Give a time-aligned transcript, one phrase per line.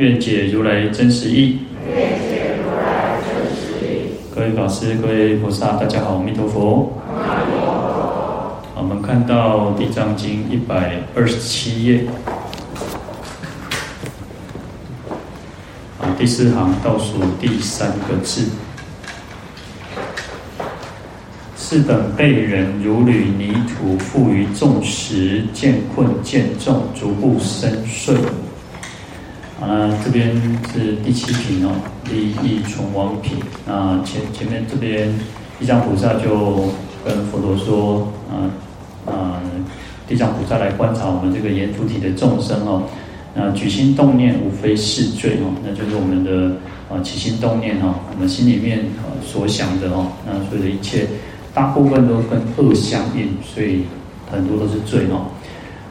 [0.00, 1.58] 愿解如来真实义。
[1.86, 3.18] 愿解如来。
[4.34, 6.94] 各位法师、各位菩萨，大家好，阿弥陀佛。
[7.06, 8.62] 阿弥陀佛。
[8.76, 12.06] 我们看到《地藏经》一百二十七页，
[16.00, 18.48] 啊，第四行倒数第三个字。
[21.58, 28.14] 是等辈人如履泥土，负于众时，见困见重，逐步深睡
[29.60, 30.34] 啊，这边
[30.72, 31.70] 是第七品哦，
[32.10, 33.36] 利益存亡品。
[33.66, 35.12] 那前前面这边
[35.58, 36.72] 地藏菩萨就
[37.04, 38.48] 跟佛陀说，啊
[39.06, 39.42] 啊，
[40.08, 42.84] 地藏菩萨来观察我们这个阎浮提的众生哦，
[43.34, 46.56] 那举心动念无非是罪哦，那就是我们的
[46.88, 48.86] 啊起心动念哈，我们心里面
[49.22, 51.06] 所想的哦，那所有的一切
[51.52, 53.84] 大部分都跟恶相应，所以
[54.32, 55.28] 很多都是罪哦。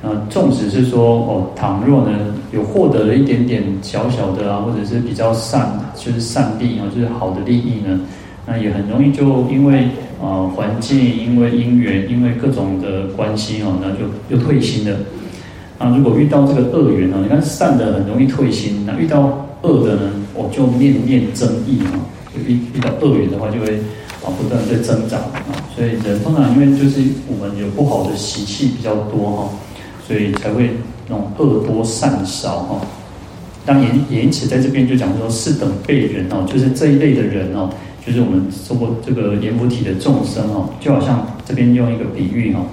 [0.02, 2.18] 呃，纵使是说哦，倘若呢
[2.54, 8.00] 有获得了一点点小小的啊，或者是比较善，就是善利啊，就是好的利益呢，
[8.46, 9.90] 那也很容易就因为
[10.22, 14.96] 啊、环境，因为因缘，因为各种的关系哦，那就又退心了。
[15.78, 22.00] 啊，如果遇到这个恶缘呢，你看善的很容易退心，那遇到恶的呢，我、哦、就念念增益啊，
[22.34, 23.76] 就遇遇到恶缘的话，就会
[24.24, 25.52] 啊不断在增长啊。
[25.76, 29.50] 所以人通常因为就是我们有不好的习气比较多哈。
[30.10, 30.72] 所以才会
[31.08, 32.82] 那种恶多善少哈，
[33.64, 37.70] 当言言辞在这边就讲说是等辈人哦，就是这一类的人哦，
[38.04, 42.66] 就是我们说过这个阎浮提的众生哦，就好像这边用一个比喻哈，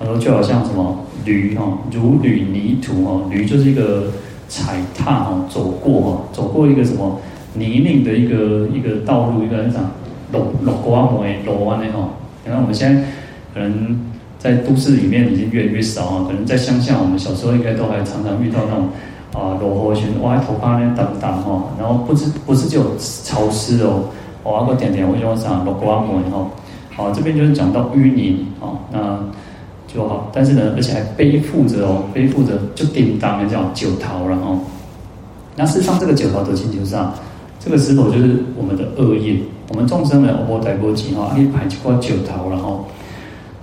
[0.00, 4.10] 他说就好像什么驴哈，如履泥土哈，驴就是一个
[4.48, 7.20] 踩踏哈，走过哈，走过一个什么
[7.54, 9.92] 泥泞的一个一个道路，一个很长
[10.32, 12.14] 路路瓜木诶路弯的哈，
[12.44, 13.04] 你看我们现在
[13.54, 14.09] 可能。
[14.40, 18.88] 在都市里面已经越来越少啊，可能在乡下，我们小时候应该都还常常遇到那种
[19.34, 24.04] 啊，落后群哇，头发呢淡淡哈，然后不是不是只有潮湿哦，
[24.44, 26.50] 哇个点点，我就想落瓜木哈，
[26.96, 29.18] 好，这边就是讲到淤泥啊，那
[29.86, 34.58] 就好，但是呢，而且还背负着哦，背负着就叮当的叫九桃了哦，
[35.54, 37.12] 那事实上这个九桃的星球上，
[37.58, 39.36] 这个石头就是我们的恶业，
[39.68, 42.86] 我们众生呢，我带过去哈，一排几块九桃然后。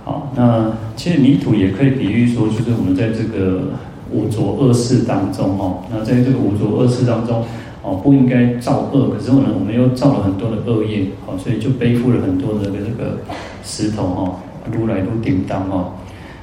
[0.08, 3.60] 好，那其实泥土也可以比喻说，就是我们在这个
[4.10, 7.44] 五浊恶世当中哦，那在这个五浊恶世当中
[7.82, 13.18] 哦，不应该造恶，可是呢，我们又造了很多的恶业，好，所以就背负了很多的这个
[13.62, 14.36] 石头哈，
[14.72, 15.92] 如来愈叮当哈，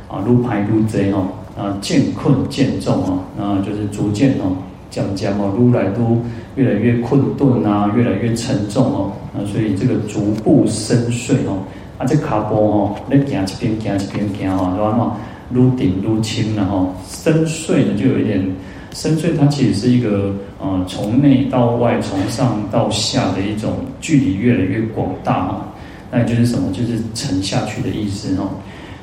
[0.09, 1.28] 啊，如排如贼哈，
[1.58, 4.62] 啊，见困见重哈，那就是逐渐哦，
[4.92, 6.22] 渐渐哦，如来都
[6.56, 11.66] 越来越困顿啊，越来越沉重哦，那所以这个逐步深邃哦。
[11.98, 14.92] 啊，这卡波吼，你行一边行一边行吼，是吧？
[14.92, 15.18] 吼，
[15.54, 18.46] 愈顶愈轻了吼，深邃呢就有一点
[18.94, 25.68] 深邃，它其实是一个呃从内到外、从上到下的一种距离越来越广大哈。
[26.12, 26.72] 那就是什么？
[26.72, 28.50] 就是沉下去的意思哦。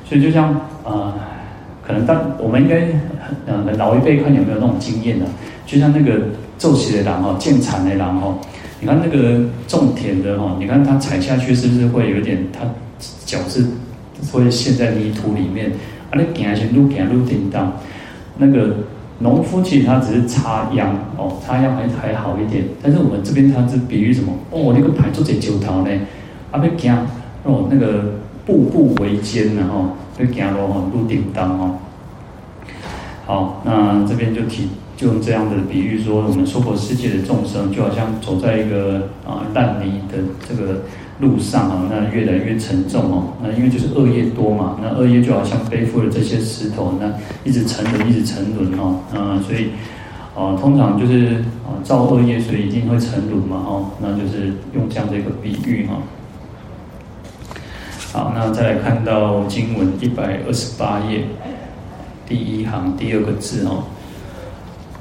[0.07, 1.13] 所以就像呃，
[1.85, 2.87] 可能当我们应该
[3.45, 5.25] 呃老一辈看有没有那种经验呢？
[5.65, 6.21] 就像那个
[6.57, 8.37] 奏起的人吼，建产的人吼，
[8.83, 12.67] 你看那个种田的哈，你看他踩下去是不是会有点他？
[13.25, 13.65] 脚是
[14.31, 15.71] 会陷在泥土里面，
[16.09, 17.73] 啊，你行是愈行路叮当。
[18.37, 18.75] 那个
[19.19, 22.65] 农夫其实他只是插秧哦，插秧还还好一点。
[22.81, 24.33] 但是我们这边他是比喻什么？
[24.51, 25.91] 哦，那个排做这九桃呢，
[26.51, 27.07] 啊，要行
[27.43, 28.15] 哦，那个
[28.45, 31.75] 步步维艰然后要行路吼愈叮当哦。
[33.25, 40.17] 好，那这边就提就用这样的比喻说，我们娑婆世界的众生就好像走在一个啊烂泥的
[40.47, 40.81] 这个。
[41.19, 43.33] 路上啊，那越来越沉重哦。
[43.41, 47.13] 那因为就是恶业多嘛，那恶业就好像背负了这些石头，那
[47.47, 48.99] 一直沉沦，一直沉沦哦。
[49.13, 49.69] 嗯，所以
[50.35, 53.57] 啊，通常就是啊，造恶业，所以一定会沉沦嘛。
[53.57, 56.01] 哦，那就是用这样的一个比喻哈。
[58.11, 61.25] 好，那再来看到经文一百二十八页
[62.27, 63.83] 第一行第二个字哦。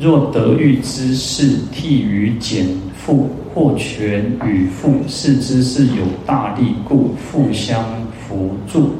[0.02, 3.30] 若得遇之事，替于减负。
[3.54, 7.84] 或权与富，是知是有大力故，互相
[8.26, 8.92] 扶助，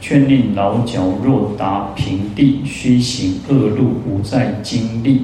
[0.00, 5.22] 劝令老脚若达平地，须行恶路，无再经历。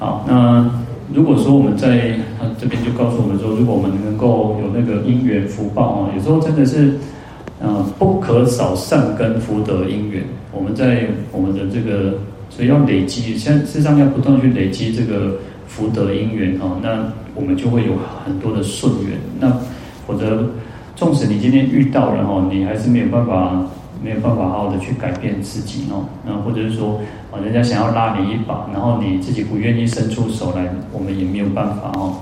[0.00, 0.68] 好，那
[1.14, 6.98] 如果说我们在他这边就告诉我们说，如果我们能够有那个因缘福报啊，有时候真的是，
[7.62, 10.24] 嗯，不可少善根福德因缘。
[10.50, 12.18] 我们在我们的这个，
[12.60, 15.34] 所以要累积，现在事实上要不断去累积这个
[15.66, 19.16] 福德因缘哦，那我们就会有很多的顺缘。
[19.38, 19.50] 那
[20.06, 20.46] 否则，
[20.94, 23.64] 纵使你今天遇到了哈，你还是没有办法。
[24.02, 26.98] 没有办法好好的去改变自己哦，那或者是说
[27.30, 32.16] 啊，人家想要拉你一把，然后你自己不愿意伸出手来，我们也没有办法哦。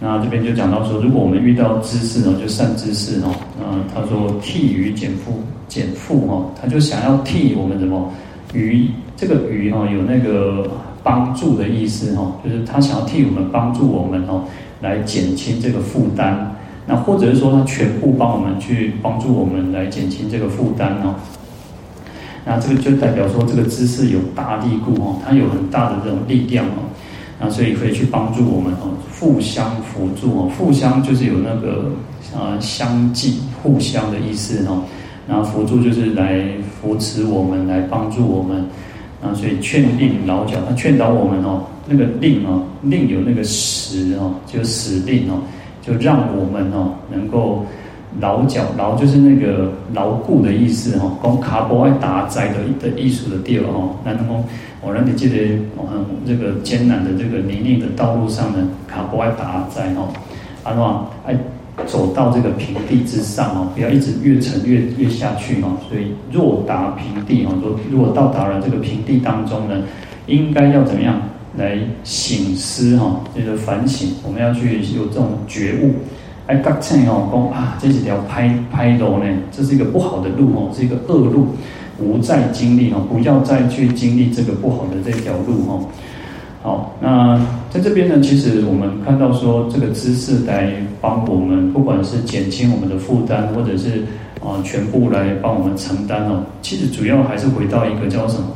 [0.00, 3.30] 那这边就讲到说，如果我们遇到知识哦，就善知识哦，
[3.60, 8.12] 嗯，他说替于减负减负哦，他就想要替我们什么
[8.54, 10.70] 鱼这个鱼哈有那个
[11.02, 14.44] 帮助的意思哈，就是他想要替我们帮助我们哦，
[14.80, 16.54] 来减轻这个负担。
[16.86, 21.14] 那或者是说，他全部帮我们去帮助我们来减轻这个负担哦。
[22.44, 26.84] 那这个就代表说，这个知识有大力故哦，它有很大的这种力量哦。
[27.40, 30.50] 那所以可以去帮助我们哦，互相辅助哦。
[30.58, 31.90] 互相就是有那个
[32.34, 34.82] 呃相继、互相的意思哦。
[35.28, 36.42] 然后辅助就是来
[36.80, 38.64] 扶持我们，来帮助我们。
[39.22, 45.40] 啊，所以劝令劳脚，他劝导我们哦，那个令哦，令有那个使哦，就使令哦。
[45.80, 47.64] 就让我们哦能够
[48.20, 53.96] 劳脚，劳就是那个牢固的意思哈，讲卡波爱打在的的艺术的地方哦。
[54.04, 54.44] 那能够
[54.82, 60.08] 我让你记得，我们这个艰难的这个泥泞的道路上呢，卡波爱打在哦，
[60.62, 61.34] 啊喏爱
[61.86, 65.76] 走到这个平地之上哦，不要一直越沉越越下去哦。
[65.88, 69.82] 所以若达平地哦，说如果到达了这个平地当中呢，
[70.26, 71.20] 应该要怎么样？
[71.56, 75.94] 来醒思哈，这个反省，我们要去有这种觉悟。
[76.48, 81.46] 哎，刚才哦讲啊，这几条拍拍路呢，这是一个不好的路哦，是一个恶路，
[81.96, 85.86] 不再经历哦，不要再去经历这个不好的这条路哦。
[86.64, 87.38] 好，那
[87.68, 94.02] 在这边呢，其实我们看到说，这个知识来帮我们，不管是减轻我们的负担，或者是
[94.40, 96.42] 啊全部来帮我们承担哦。
[96.62, 98.46] 其实主要还是回到一个叫什么？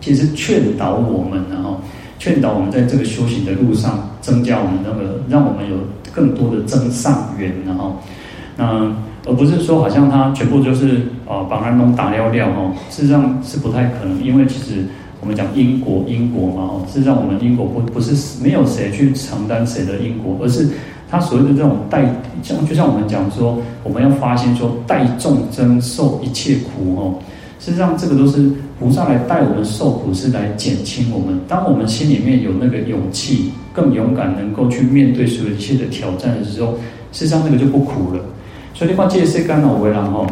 [0.00, 1.80] 其实劝导我们然后。
[2.18, 5.76] 劝导我们在这个修行的路上，增加我们那个，让我们有
[6.14, 7.94] 更多的增上缘，然后，
[8.56, 8.90] 那
[9.26, 14.86] 而不是说好像他全部就是啊把它弄打掉掉哦，事实上是不太可能，因为其实
[15.20, 20.68] 我们讲因果因果嘛哦，事实上我们因果不不是没有谁去承担谁的因果，而是
[21.08, 22.04] 他所谓的这种代，
[22.42, 27.14] 像就像我们讲说，我们要发心说代众生受一切苦哦。
[27.58, 31.40] 实际上，这个都是菩萨来带我们受苦，是来减轻我们。
[31.48, 36.74] 当我们心里面有那个勇气，更勇敢，能够去面对所有一切的挑战的时候，
[37.12, 38.20] 实际上那个就不苦了。
[38.74, 40.26] 所以你看这些干扰，为人哦，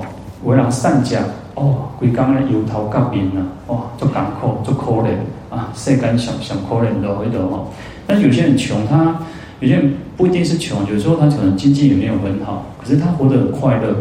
[0.44, 1.20] 为人善假
[1.54, 5.14] 哦，规工咧由头到面呐，哇，足艰苦，足可怜
[5.50, 7.64] 啊，世间上上可怜的回头哈。
[8.06, 9.20] 但有些人穷，他
[9.60, 13.94] 有些人不一定是穷，有时候他可能经济也没有很好，可是他活得很快乐。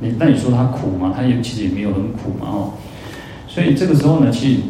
[0.00, 1.14] 你那你说他苦吗？
[1.16, 2.70] 他也其实也没有很苦嘛哦，
[3.48, 4.60] 所以这个时候呢，其实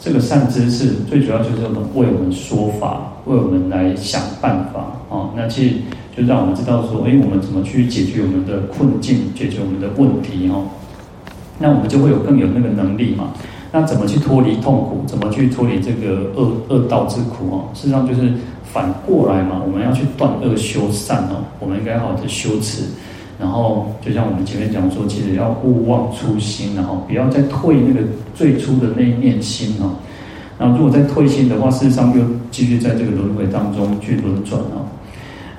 [0.00, 1.62] 这个善知识最主要就是
[1.94, 5.30] 为我们说法，为我们来想办法哦。
[5.34, 5.74] 那其实
[6.16, 10.66] 就让我们知道说，哎，我们怎么去解决我们的困境，解决我们的问题哦。
[11.58, 13.32] 那我们就会有更有那个能力嘛。
[13.72, 15.02] 那怎么去脱离痛苦？
[15.06, 17.64] 怎么去脱离这个恶恶道之苦哦？
[17.74, 18.32] 实上就是
[18.64, 21.44] 反过来嘛，我们要去断恶修善哦。
[21.58, 22.84] 我们应该好好的修持。
[23.38, 28.00] 然后，就像我们前面讲说，其实要勿忘初心，然后不要再退那个
[28.34, 29.92] 最初的那一念心哦。
[30.58, 34.85] 然后，如果再退心的话，事实上又继续在这个轮回当中去轮转哦。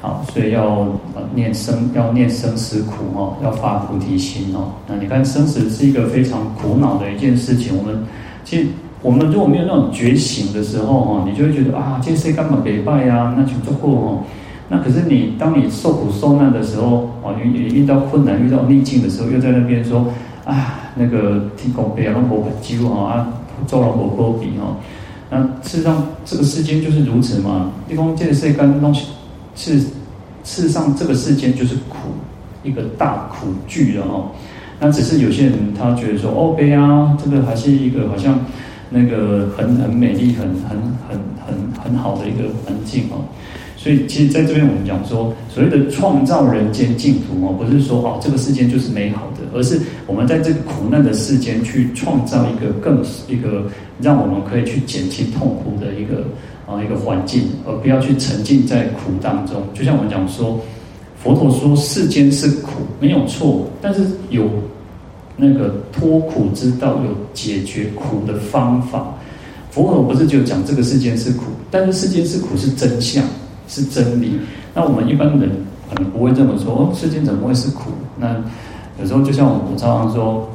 [0.08, 0.88] 好，所以要
[1.36, 4.72] 念生，要念生死苦哦，要发菩提心哦。
[4.88, 7.78] 那你看，生死是一个非常苦恼的一件事情。
[7.78, 8.06] 我们
[8.46, 8.68] 其实，
[9.02, 14.24] 我们如果没有那种觉醒的时候哦，你就会觉得啊，这些根本没拜呀，那就做过哦。
[14.70, 20.08] 那可是你，当你受苦受难的时候，哦，你你遇到困难、遇到逆境的时候，又在那边说，
[20.46, 23.28] 啊，那个天公伯啊，龙婆救哈啊，
[23.68, 24.78] 做龙婆波比哈。
[25.30, 27.72] 那事实上，这个世间就是如此嘛。
[27.90, 29.08] 地方这个世间东西，
[29.56, 29.82] 是
[30.48, 31.98] 事实上这个世间就是苦，
[32.64, 34.32] 一个大苦剧的哈。
[34.80, 38.40] 那只是有些人他觉得说，哦，悲啊，这个还是一个好像
[38.90, 40.78] 那个很很美丽、很很
[41.10, 43.26] 很很很好的一个环境哦。
[43.76, 53.70] 所以，其实在这边我们讲说，所谓的创造人间净土哦，不是说哦这个世间就是美好的，而是我们在这个苦难的世间去创造一个更一个
[54.02, 56.24] 让我们可以去减轻痛苦的一个
[56.68, 59.64] 啊一个环境，而不要去沉浸在苦当中。
[59.74, 60.60] 就像我们讲说，
[61.24, 64.44] 佛陀说世间是苦，没有错，但是有
[65.36, 69.08] 那个脱苦之道，有解决苦的方法。
[69.72, 71.46] 佛陀不是就讲这个世间是苦。
[71.72, 73.24] 但是世间是苦是真相，
[73.68, 74.40] 是真理。
[74.74, 75.50] 那我们一般人
[75.90, 77.92] 可能不会这么说，哦，世间怎么会是苦？
[78.18, 78.36] 那
[79.00, 80.50] 有时候就像我们常常说，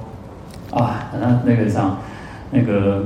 [0.71, 1.97] 啊，那那个啥，
[2.51, 3.05] 那个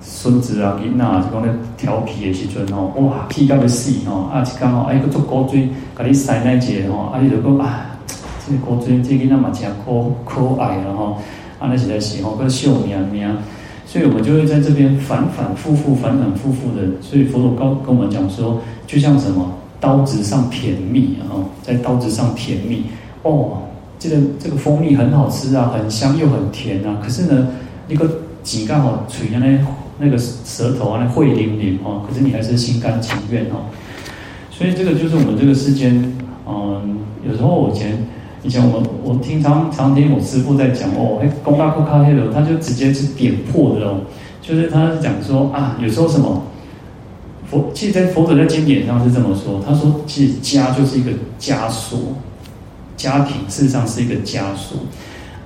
[0.00, 1.52] 孙子啊，囡仔就讲咧
[1.84, 7.86] 调皮的时阵吼，哇，皮到要死吼，啊，一讲吼，哎，个做古锥，甲你塞那节吼，啊，你就讲啊，
[8.46, 9.92] 这个古锥，这囡仔嘛真可
[10.24, 11.18] 可爱了吼，
[11.58, 13.30] 啊，那实在是吼，个秀苗苗，
[13.84, 22.84] 所以我们就会在这边反反复复，反反复复的，所以佛陀告跟我们讲说，就像什么刀子上甜蜜，啊在刀子上甜蜜，
[23.22, 23.58] 哦。
[23.96, 26.98] 这个这个蜂蜜很好吃啊，很香又很甜啊。
[27.02, 27.48] 可是呢，
[27.88, 28.10] 你个
[28.42, 29.46] 挤刚好嘴上那
[29.98, 32.02] 那个舌头啊，那会淋淋哦。
[32.08, 33.66] 可是你还是心甘情愿哦。
[34.50, 36.12] 所以这个就是我们这个世间，
[36.46, 38.06] 嗯，有时候我以前
[38.42, 44.00] 以前我们我听常常听我师父在讲哦，哎，公大库卡黑的，他就直接是点破的哦。
[44.40, 46.42] 就是他讲说啊，有时候什么
[47.50, 51.98] 佛，其实在佛陀在经典上是这么说，他说其实家就是一个枷锁。
[52.96, 54.78] 家庭事实上是一个枷锁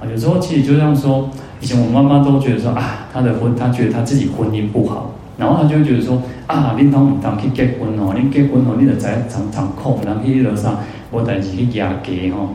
[0.01, 1.29] 啊，有时候其实就像说，
[1.61, 10.79] 以前我妈妈都觉得说啊，她的婚，她觉得她自己婚姻不好，然后她就会觉得说啊，你当唔当去结婚哦，你结婚哦，你得在常常空，然后去楼上
[11.11, 12.51] 我带起去压给哦。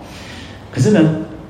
[0.72, 1.00] 可是呢，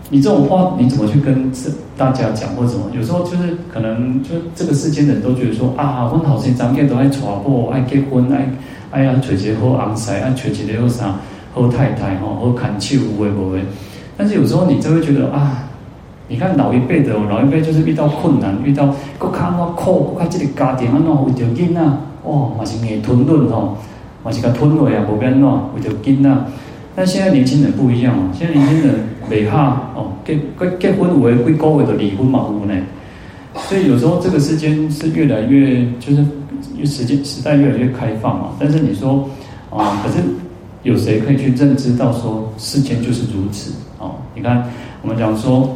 [0.09, 2.85] 你这种话你怎么去跟这大家讲或什么？
[2.91, 8.49] 有时候就是可能就这个世间的人都觉得说啊，婚好些张家都爱娶婆，爱结婚，爱
[8.89, 11.15] 爱呀娶媳妇昂婿，爱娶一个好啥。
[11.55, 13.63] 后太太哈，后看起无为无为，
[14.17, 15.69] 但是有时候你就会觉得啊，
[16.33, 21.79] 你看老一辈的，老一辈就是遇到困难，遇到各看我苦，各看这个家庭啊，喏为着囡仔，
[22.23, 23.77] 哦，嘛是硬吞吞吼，
[24.23, 26.35] 嘛是甲吞落啊，无变喏为着囡仔。
[26.95, 28.95] 但现在年轻人不一样哦，现在年轻人
[29.29, 32.73] 未怕哦，结结结婚为几个月就离婚嘛有呢。
[33.69, 36.21] 所以有时候这个世间是越来越，就是
[36.73, 38.47] 因为时间时代越来越开放嘛。
[38.57, 39.29] 但是你说
[39.69, 40.17] 啊，可是。
[40.83, 43.71] 有谁可以去认知到说世间就是如此？
[43.99, 44.65] 哦，你看
[45.01, 45.73] 我们讲说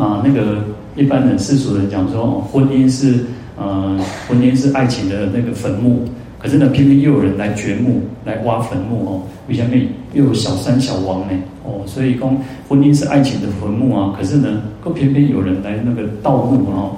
[0.00, 0.56] 啊，那个
[0.96, 3.26] 一般人世俗人讲说，婚姻是
[3.58, 6.04] 呃，婚姻是爱情的那个坟墓。
[6.38, 9.22] 可是呢，偏偏又有人来掘墓，来挖坟墓哦。
[9.46, 9.76] 为什么
[10.14, 11.38] 又有小三小王呢？
[11.64, 12.34] 哦，所以讲
[12.66, 14.16] 婚姻是爱情的坟墓啊。
[14.16, 16.96] 可是呢，又偏偏有人来那个盗墓哦。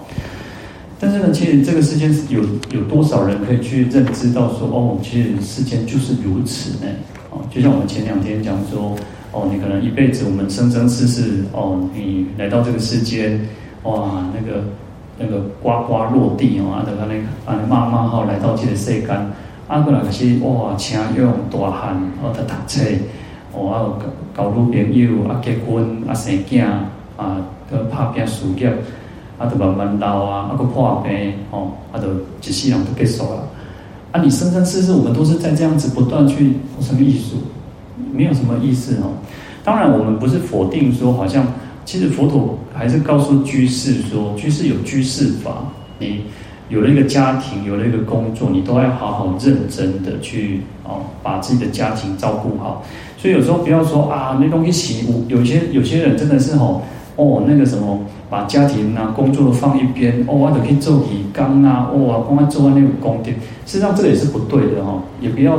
[1.00, 2.40] 但是呢，其实这个世间有
[2.72, 6.86] 有多少人可以去认知到说，哦，其实世间就是如此呢？
[7.30, 8.94] 哦，就像我们前两天讲说，
[9.32, 13.40] 哦，你可能一辈子我们生生世世，哦，你来到这个世间，
[13.82, 14.62] 哇，那个
[15.18, 17.14] 那个呱呱落地哦，啊，等他那
[17.50, 19.08] 啊，妈妈哈来到这个世间，
[19.68, 22.82] 啊，过来是哇，请用大汉，哦，他读册，
[23.54, 23.96] 哦，啊，
[24.36, 26.66] 交女朋友，啊，结婚，啊，生囝，
[27.16, 28.70] 啊，都拍拼事业，
[29.38, 32.08] 啊，都慢慢老啊，啊，个破病，哦，啊，都
[32.46, 33.48] 一世人都结束了。
[34.12, 37.36] 啊，你生生世世，我们都是在这样子不断去什么艺术，
[38.12, 39.16] 没有什么意思哦。
[39.64, 41.46] 当然，我们不是否定说，好像
[41.84, 45.64] 其实佛陀还是告诉居士说，居士有居士法，
[45.98, 46.24] 你
[46.68, 52.84] 有了一个家庭，有了一个工作，你都要好好认真的去哦，把自己的家庭照顾好。
[53.16, 56.82] 所以有时候不要说啊，那东西起，有些有些人真的是吼。
[57.14, 58.00] 哦，那个什么，
[58.30, 63.30] 把家庭啊、工作都放一边，哦，我就可以做鱼缸啊，哦，光做完那种功德，
[63.66, 65.58] 实际上这个也是不对的哈，也不要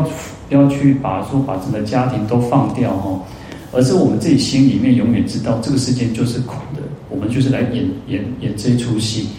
[0.49, 3.19] 不要去把说把整个家庭都放掉哈，
[3.73, 9.29] 而是我们自己心里面永远知道，这个世间就是苦的，我们就是来演演演这出戏，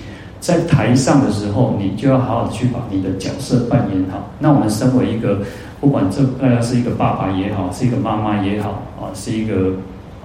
[0.40, 4.30] 在台上的时候，你就要好好去把你的角色扮演好。
[4.40, 5.38] 那我们身为一个，
[5.80, 9.76] 不管这大家是一个爸爸也好，是一个妈妈也好啊，是一个。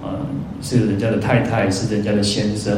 [0.02, 0.08] 呃，
[0.62, 2.74] 是人家的太太，是人家的先生，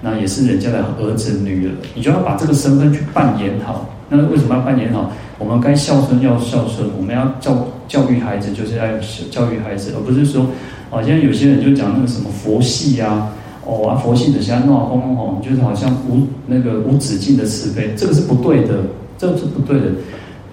[0.00, 3.88] 那也是人家的儿子女儿，你就要把这个身份去扮演好。
[4.08, 5.10] 那为什么要扮演好？
[5.38, 8.84] 我们该孝顺要孝顺，我们要教教育孩子，就是要
[9.30, 10.46] 教育孩子，而不是说，
[10.90, 13.32] 好像有些人就讲那个什么佛系啊，
[13.64, 18.84] 哦啊佛系的像闹哄哄，就是好像无那个无止境的慈悲，这个是不对的，
[19.18, 19.86] 这个是不对的。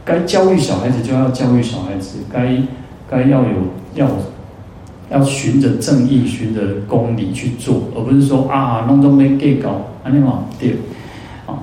[0.04, 2.58] 该教育小孩子就要教育小孩子，该
[3.10, 3.50] 该要有
[3.96, 4.08] 要。
[5.10, 9.70] 要循着正义、循着公理去做，而不是说啊，弄都没给搞，
[10.02, 10.76] 啊，那么对，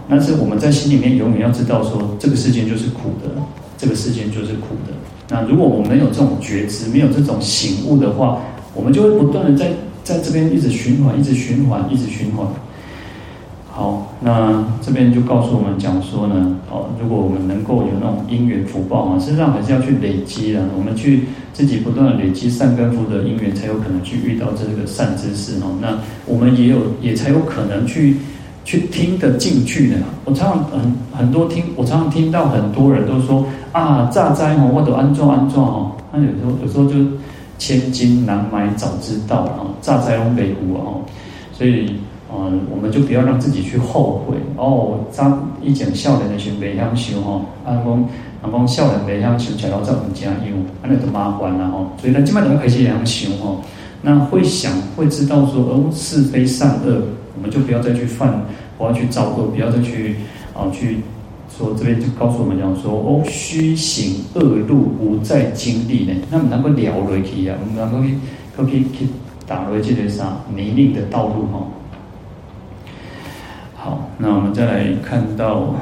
[0.09, 3.31] 但是我们在心里面永远要知道说，这个世间就是苦的，
[3.79, 4.93] 这个世间就是苦的。
[5.29, 8.41] 那如果我们没有这种觉知，没有这种醒悟的话，
[8.75, 9.71] 我们就会不断的在
[10.03, 12.47] 在这边一直循环，一直循环，一直循环。
[13.73, 25.79] 好，那这边就告诉我们讲说呢，哦，如果我们能够有那种因缘福报啊，实上还是要去累积的，我们去自己不断的累积善根福德因缘，才有可能去遇到这个善知识哦。
[25.81, 28.17] 那我们也有，也才有可能去
[28.65, 29.97] 去听得进去呢？
[30.25, 35.93] 我常常很很多听，我常常听到很多人都说啊，诈灾哦，我都安装安装哦。
[36.13, 36.95] 那有时候有时候就
[37.59, 41.01] 千金难买早知道啊，诈灾拢北湖哦。
[41.53, 41.97] 所以
[42.33, 45.01] 嗯，我们就不要让自己去后悔哦。
[45.11, 47.93] 诈以前少年的时候袂晓修吼，啊讲
[48.43, 51.87] 啊讲少年袂晓修，吃到这种家用，安尼就麻烦了吼。
[52.01, 53.61] 所以咱今麦怎么开始会晓修吼？
[54.03, 57.03] 那会想会知道说哦，是非善恶。
[57.37, 58.45] 我们就不要再去犯，
[58.77, 60.17] 不要去造恶，不要再去
[60.55, 60.99] 啊去
[61.49, 66.15] 说这边就告诉我们讲说哦，虚行恶路，无在经历呢。
[66.31, 68.19] 那么能够了落去啊，我们能够去
[68.57, 69.09] 可以去
[69.47, 71.67] 打落这个啥泥泞的道路哈。
[73.75, 75.75] 好，那我们再来看到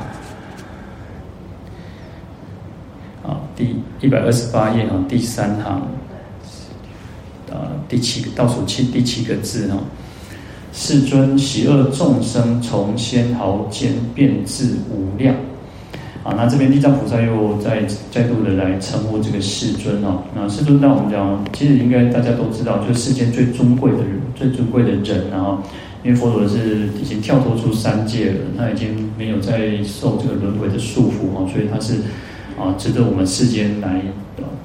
[3.24, 5.82] 啊第一百二十八页哈第三行
[7.50, 9.78] 啊第七个倒数七第七个字哈。
[10.80, 15.34] 世尊，喜恶众生从仙毫间变至无量。
[16.22, 20.22] 啊，那这边地藏菩萨又再再度的来称呼这个世尊哦。
[20.36, 25.28] 那世尊，那我们讲，其实应该大家都知道，就是世间最尊贵的人，最尊贵的人。
[25.32, 25.58] 然后，
[26.04, 31.94] 因为佛陀是已经跳脱出三界了，他已经没有再受这个轮回的束缚哦，所以他是
[32.56, 34.00] 啊，值得我们世间来。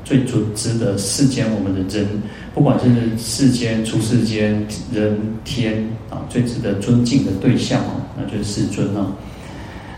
[0.05, 2.05] 最值值得世间我们的人，
[2.53, 9.07] 不管是世间、出世间、人天啊，最值得尊敬的对象哦，那就是世尊哦。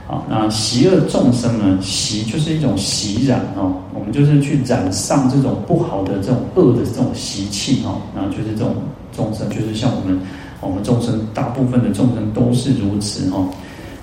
[0.07, 1.79] 好，那习恶众生呢？
[1.81, 8.75] 习就是一种习染哦，我们就是去染上这种不好的这种恶的这种习气哦，那就是这种
[9.11, 10.19] 众生，就是像我们
[10.61, 13.49] 我们众生大部分的众生都是如此哦。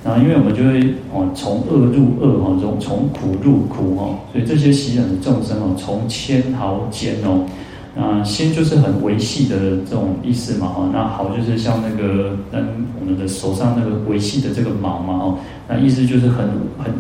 [0.05, 7.47] 然后，因为我们就会哦，从恶入恶哦，从从苦入苦哦，所以这些习染的众生哦，从千毫间哦，
[7.95, 9.57] 那纤就是很维系的
[9.89, 16.93] 这种意思嘛哈，那毫就是像那个嗯，我们的手上那个维系的这个毛嘛哦，那意思就是很很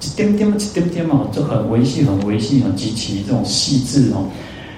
[0.00, 4.24] 一点点嘛，一点点嘛，就很维系、很维系、很极其这种细致哦，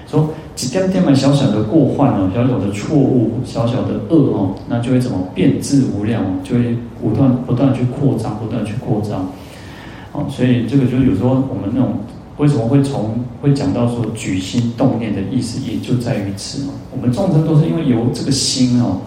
[0.07, 0.29] 说。
[0.55, 9.27] 一点点嘛，小小的过患哦，小小的错误，小小的恶哦，那就会怎么变质无量，就会不断不断去扩张，不断去扩张，
[10.11, 11.93] 哦，所以这个就是有时候我们那种
[12.37, 16.73] 为什么会从会讲到说举心动念的意思，也就在于此嘛。
[16.91, 18.97] 我们众生都是因为由这个心哦，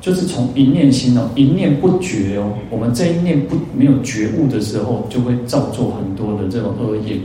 [0.00, 7.18] 就是从一念心哦，一念不绝哦，我们这一念不没有觉悟的时候，就会造作很多的这种恶业。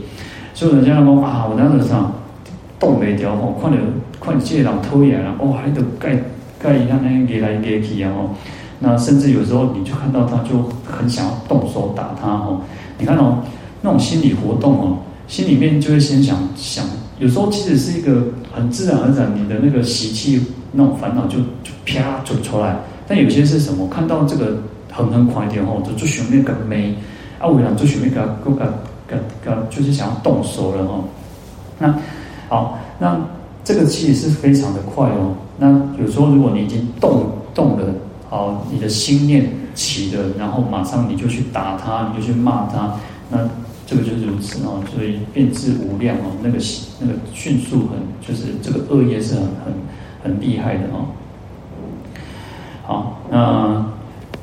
[0.54, 2.10] 所以人家说啊，我那个啥。
[2.78, 3.76] 动没掉吼，看到
[4.20, 6.20] 看到这些人讨厌了，哦，还得盖
[6.58, 8.30] 盖一下那个给来给去啊吼，
[8.80, 12.60] 那甚至有时候你就看到他就很想要动手打他哦，
[12.98, 13.38] 你看哦，
[13.82, 14.98] 那种心理活动哦，
[15.32, 16.84] 心里面就会先想想，
[17.18, 18.22] 有时候其实是一个
[18.54, 20.38] 很自然而然，你的那个习气
[20.72, 22.76] 那种烦恼就就啪就出来，
[23.08, 23.88] 但有些是什么？
[23.88, 24.58] 看到这个
[24.90, 26.94] 很很快一点吼，就就想那个没
[27.38, 28.50] 啊，为了就想那个个
[29.06, 31.04] 个个就是想要动手了哦，
[31.78, 31.94] 那。
[32.50, 33.18] 好，那
[33.64, 35.32] 这个其实是非常的快哦。
[35.56, 37.86] 那有时候如果你已经动动了，
[38.28, 42.94] 好，你的心念起了，然后马上你就去打他，你就去骂他，
[43.30, 43.38] 那
[43.86, 44.82] 这个就是如此哦。
[44.94, 46.58] 所以变质无量哦，那个
[47.00, 49.74] 那个迅速很，就是这个恶业是很很
[50.22, 51.06] 很厉害的哦。
[52.84, 53.86] 好，那。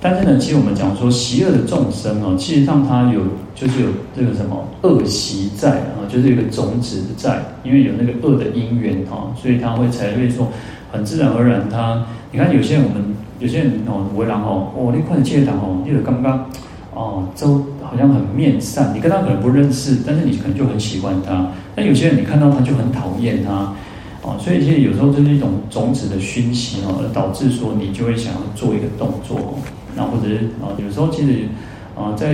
[0.02, 3.20] 但是呢，其实我们讲说，习恶的众生哦，其实上他有
[3.54, 10.48] 就是有这个什么恶习在啊，就是有个种子在，因为有那个恶的因缘哈，所以他会才会说，
[10.94, 16.50] 很自然而然他，你看有些人我们有些人哦，为人哦，哦，你看这些人哦，你就刚刚
[16.94, 21.48] 哦，周好像很面善，你跟他可能不认识，但是你可能就很喜欢他。
[21.76, 23.74] 但有些人你看到他就很讨厌他，
[24.22, 29.58] 哦，所以其实有时候就是一种种子的熏习哦，而导致说你就会想要做一个动作。
[29.96, 31.48] 那或者是啊，有时候其实
[31.96, 32.28] 啊，在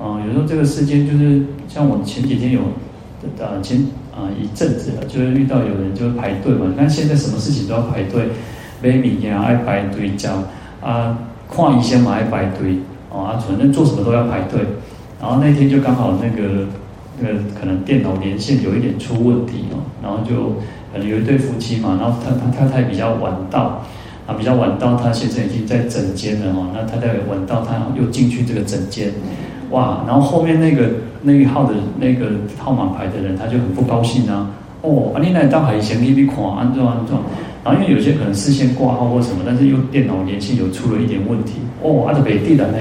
[0.00, 2.60] 啊，有时候这个世间就是像我前几天有
[3.44, 6.66] 啊前啊一阵子了，就是遇到有人就是排队嘛。
[6.70, 8.28] 你看现在什么事情都要排队，
[8.82, 10.42] 买米呀爱排队，讲
[10.80, 11.18] 啊
[11.50, 12.78] 看医生嘛爱排队，
[13.24, 14.60] 啊反正做什么都要排队。
[15.20, 16.66] 然后那天就刚好那个
[17.20, 20.54] 那个可能电脑连线有一点出问题哦，然后就
[20.92, 23.82] 可能有一对夫妻嘛，然后他他太太比较晚到。
[24.28, 26.68] 啊，比较晚到，他现在已经在诊间了哈。
[26.74, 29.10] 那他在晚到，他又进去这个诊间，
[29.70, 30.04] 哇！
[30.06, 30.86] 然后后面那个
[31.22, 34.50] 那一号的那个号码牌的人，他就很不高兴啊。
[34.82, 37.22] 哦，啊，你来到海贤 T V 看安装安装。
[37.64, 41.54] 然后因为有些可能事先挂号或什么，但是又电脑连线有出了一点问题。
[41.82, 42.78] 哦，啊，就北地人呢，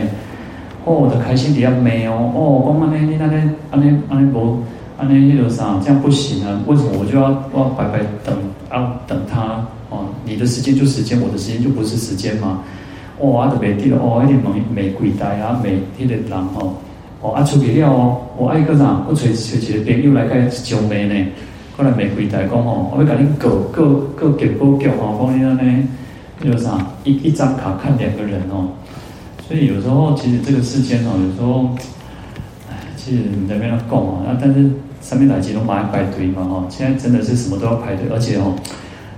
[0.88, 2.32] 哦，的开心底下没哦。
[2.34, 4.64] 哦，讲安呢，你那呢，安呢安呢不，
[4.98, 6.62] 安呢那个啥，这样不行啊？
[6.66, 8.34] 为什么我就要我要白白等
[8.70, 9.68] 啊等他？
[9.90, 12.62] 哦，你的时间就时间，我的时间就不是时间嘛。
[13.20, 16.24] 哦，啊，特别记得哦，一点玫玫瑰带啊，玫迄个人
[16.56, 16.72] 哦，
[17.22, 19.04] 哦，啊，出去了哦，我爱个啥？
[19.10, 21.32] 我找找一个朋友来个招妹呢。
[21.76, 23.86] 后来玫瑰带讲哦，我要甲你过过
[24.18, 25.84] 过结果局哦，讲你安尼，
[26.42, 28.70] 那个啥，一一张卡看两个人哦。
[29.48, 31.70] 所以有时候其实这个世间哦，有时候，
[32.70, 36.66] 哎，其实你在那边讲哦，啊，但是上面来几都马上排队嘛哈。
[36.68, 38.54] 现在真的是什么都要排队，而且哦，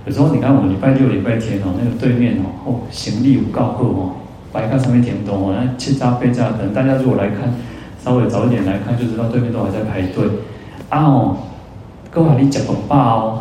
[0.06, 4.12] 有时候你看我们礼拜六、礼拜天哦，那个对面哦，哦，行李有够好哦，
[4.52, 7.52] 摆在上面停东哦，那七杂八杂，可能大家如果来看，
[8.04, 10.24] 稍微早一点来看，就知道对面都还在排队。
[10.90, 11.36] 啊哦，
[12.08, 13.40] 各位你讲个罢哦，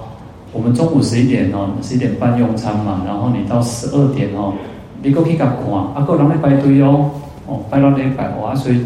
[0.52, 4.56] 我们中午十一点哦，十一点半用餐嘛，然后你到十二点哦。
[5.02, 5.56] 你过去甲看，
[5.96, 7.12] 啊，个人在排队哦，
[7.48, 8.82] 哦，排到礼拜哇，所以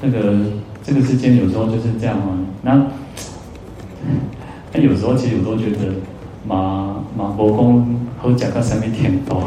[0.00, 0.32] 那个
[0.82, 2.38] 这个时间有时候就是这样嘛。
[2.62, 2.86] 那
[4.72, 5.92] 那有时候其实我都觉得，
[6.46, 9.40] 马马伯公好讲到上面天多，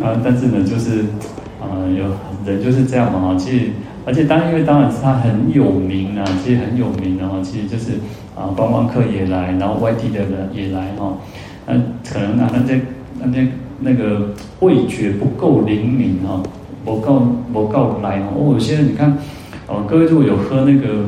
[0.00, 1.00] 啊，但是呢，就是
[1.60, 2.04] 啊、有
[2.44, 3.34] 人就是这样嘛哈。
[3.36, 3.70] 其实，
[4.04, 7.40] 而且当然，因为当然是他很有名啊，其实很有名的哈。
[7.42, 7.94] 其实就是
[8.36, 11.14] 啊，观光客也来，然后外地的人也来哈。
[11.66, 11.74] 那
[12.08, 12.80] 可能啊，那这。
[13.18, 13.48] 那那
[13.80, 16.42] 那个味觉不够灵敏哈，
[16.84, 18.52] 不够不够来哦。
[18.52, 19.16] 有些人你看，
[19.66, 21.04] 哦，各位如果有喝那个，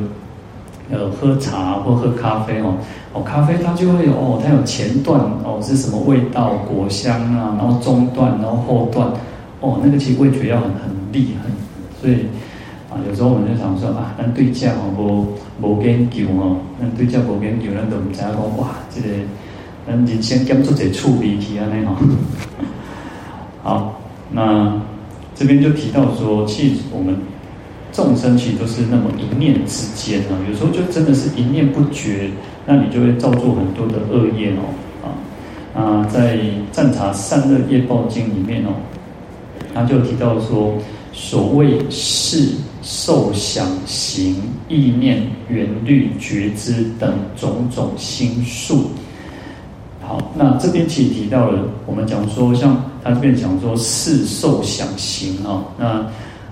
[0.91, 2.75] 呃，喝茶或喝咖啡哦，
[3.13, 9.07] 哦，咖啡它就会有哦，它有前段哦是什么味道，果香啊，然后中段，然后后段，
[9.61, 11.49] 哦，那个其实味觉要很很厉害，
[11.99, 12.27] 所以
[12.89, 19.07] 啊，有时候我们就想说啊，咱对这哦无无研究哦，咱对这无研究，咱都唔知讲哇，这个。
[19.89, 21.97] 人先跟做者处理起啊，那哈。
[23.63, 24.81] 好，那
[25.35, 27.15] 这边就提到说，其实我们
[27.91, 32.29] 众生其实都是那么一念之间啊，有时候就真的是一念不觉，
[32.65, 34.73] 那你就会造作很多的恶业哦。
[35.03, 35.07] 啊，
[35.75, 36.37] 那在
[36.71, 38.69] 《赞叹善恶业报经》里面哦，
[39.73, 40.73] 他就提到说，
[41.11, 44.35] 所谓是、受、想、行、
[44.67, 48.91] 意念、缘虑、觉知等种种心数。
[50.09, 55.63] 好，那这边其实提到了，我们讲说，像他这边讲说，四受想行啊。
[55.77, 56.03] 那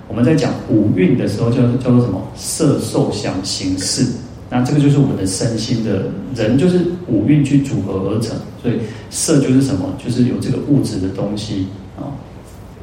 [0.08, 2.22] 我们在讲五蕴的时候，叫叫做什么？
[2.36, 4.06] 色受想行识。
[4.48, 6.04] 那这个就是我们的身心的
[6.36, 8.38] 人，就是五蕴去组合而成。
[8.62, 8.76] 所以
[9.10, 9.92] 色就是什么？
[9.98, 11.66] 就是有这个物质的东西
[11.98, 12.14] 啊。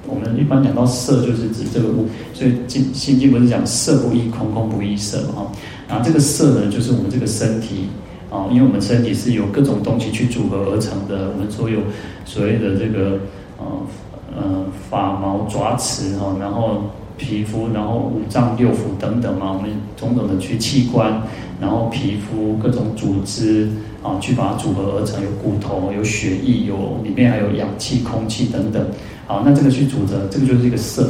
[0.09, 2.09] 我们一般讲到色，就是指这个物。
[2.33, 5.47] 所以经心经不是讲色不异空，空不异色嘛？
[5.87, 7.87] 然后这个色呢，就是我们这个身体。
[8.35, 11.79] 啊，因为我们身体是由各种东西去组合而成的，我们所有
[12.25, 13.21] 所谓的这个
[13.59, 13.65] 呃
[14.37, 21.23] 呃发毛爪齿哈，然后皮肤，然后五脏六腑等等嘛，我们种种的去器官，
[21.61, 23.69] 然后皮肤各种组织
[24.03, 28.85] 啊，去把它组合而成，有骨头，有血液，有里面还有氧气、空气等等。
[29.29, 31.09] 好，那这个去组成，这个就是一个色。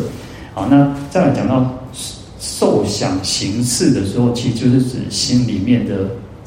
[0.52, 1.72] 好，那再来讲到
[2.38, 5.94] 受想行识的时候，其实就是指心里面的。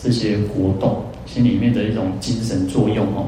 [0.08, 3.28] 这些活动，心里面的一种精神作用哦。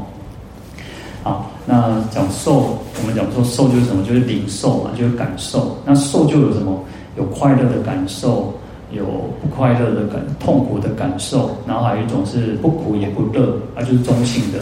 [1.22, 4.02] 好，那讲受，我们讲说受就是什么？
[4.02, 5.76] 就是领受嘛，就是感受。
[5.86, 6.80] 那受就有什么？
[7.18, 8.54] 有快乐的感受，
[8.94, 9.04] 有
[9.42, 11.52] 不快乐的感，痛苦的感受。
[11.68, 14.60] 然后还有一种是不苦也不乐，啊，就是中性的。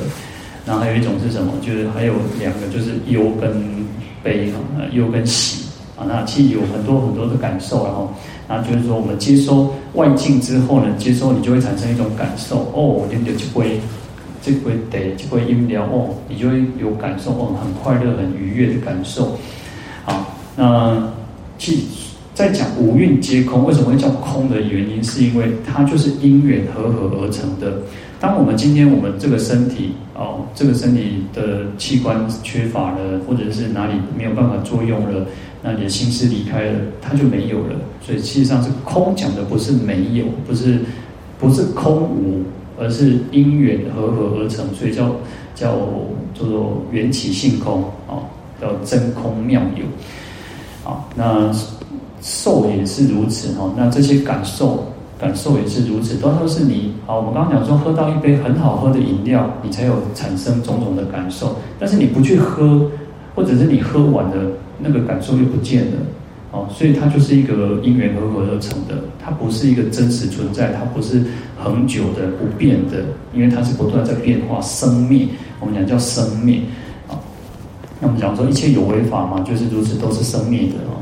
[0.66, 1.54] 然后还有一种是什么？
[1.62, 3.64] 就是还有两个，就是忧跟
[4.24, 6.02] 悲啊，忧跟喜啊。
[6.08, 8.10] 那其实有很多很多的感受，然后。
[8.50, 13.80] 那就是说，我们接收外境之后呢，接收你就会产生一种感受哦，你就就会
[14.42, 19.38] 就会得就会音疗哦，你就会有感受哦，很快乐、很愉悦的感受。
[20.06, 21.12] 好，那
[21.58, 21.88] 其
[22.34, 27.82] 在讲五蕴皆空，为什么会叫空的原因，是因为它就是因缘和合而成的。
[28.20, 35.26] 当我们今天我们这个身体哦，这个身体的器官缺乏了，或者是哪里没有办法作用了。
[35.68, 37.76] 那你的心思离开了，它就没有了。
[38.02, 40.80] 所以，实上是空讲的不是没有，不是
[41.38, 42.42] 不是空无，
[42.80, 45.18] 而是因缘和合而成，所以叫
[45.54, 45.76] 叫
[46.34, 48.24] 叫做缘起性空啊，
[48.62, 49.84] 叫真空妙有。
[50.86, 51.52] 好，那
[52.22, 53.70] 受也是如此哈。
[53.76, 54.86] 那这些感受
[55.20, 56.94] 感受也是如此，都都是你。
[57.06, 61.58] 啊，我们刚刚讲说，喝到一杯很好喝的饮料，你才有产生种种的感受。
[61.78, 62.90] 但是你不去喝，
[63.36, 64.50] 或者是你喝完了。
[64.80, 65.98] 那个感受又不见了，
[66.52, 71.24] 哦，所以它就是一个因缘和合而成的，它不是一个真实存在，它不是
[71.58, 75.28] 恒久的不变的，因为它是不断在变化生灭，
[75.60, 76.62] 我们讲叫生灭，
[77.08, 77.18] 啊，
[78.00, 80.76] 那我们讲说一切有为法嘛，就是如此，都是生灭的。
[80.88, 81.02] 哦，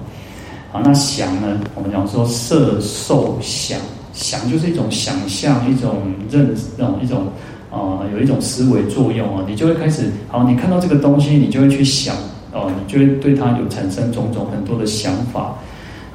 [0.72, 3.80] 好，那想呢，我们讲说色受想，
[4.14, 7.28] 想就是一种想象，一种认，那种一种。
[7.72, 12.16] 啊、有一种思维作用啊，你就会开始，好，你看到这个东西，你就会去想，
[12.56, 15.56] 哦，你就会对它有产生种种很多的想法。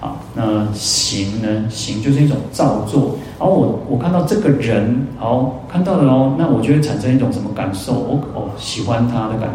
[0.00, 1.68] 好，那行呢？
[1.68, 3.18] 行就是一种造作。
[3.38, 7.92] 然后我我看到这个人，好，看到了哦，那我就会产生一种什么感受？
[7.92, 9.50] 我哦，喜欢他的感，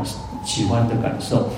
[0.45, 1.49] 喜欢的感受。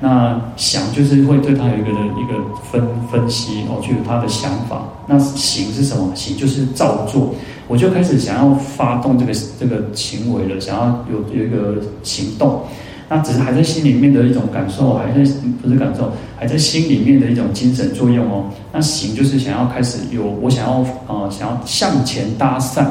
[0.00, 2.34] 那想就是会对他有一个的一个
[2.70, 4.82] 分分析哦，就有他的想法。
[5.06, 6.14] 那行是什么？
[6.14, 7.34] 行就是造作，
[7.66, 12.60] 我就开始想要发动这个这个行为了，想要有有一个行动。
[13.08, 15.30] 那只是还在心里面的一种感受，还在
[15.62, 18.50] 不是感受，还在心里面的一种精神作用哦。
[18.72, 22.86] 那行就是想要开始有我想要呃想要向前搭讪，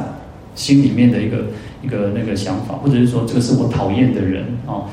[0.56, 1.38] 心里面的一个
[1.84, 4.86] 一个那个想法，或者是说这个是我讨厌的人哦，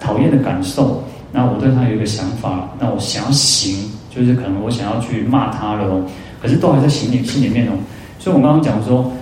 [0.00, 1.02] 讨厌的感受。
[1.32, 6.04] 那我对他有一个想法，那我想要行，就是可能我想要去骂他了哦。
[6.42, 7.72] 可是都还在心里心里面哦。
[8.18, 9.12] 所以我刚刚讲说，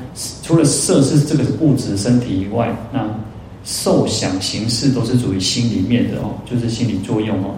[0.42, 3.00] 除了色是这个物质身体以外，那
[3.68, 7.54] 受想行识都是属于心里面的哦，就是心理作用哦。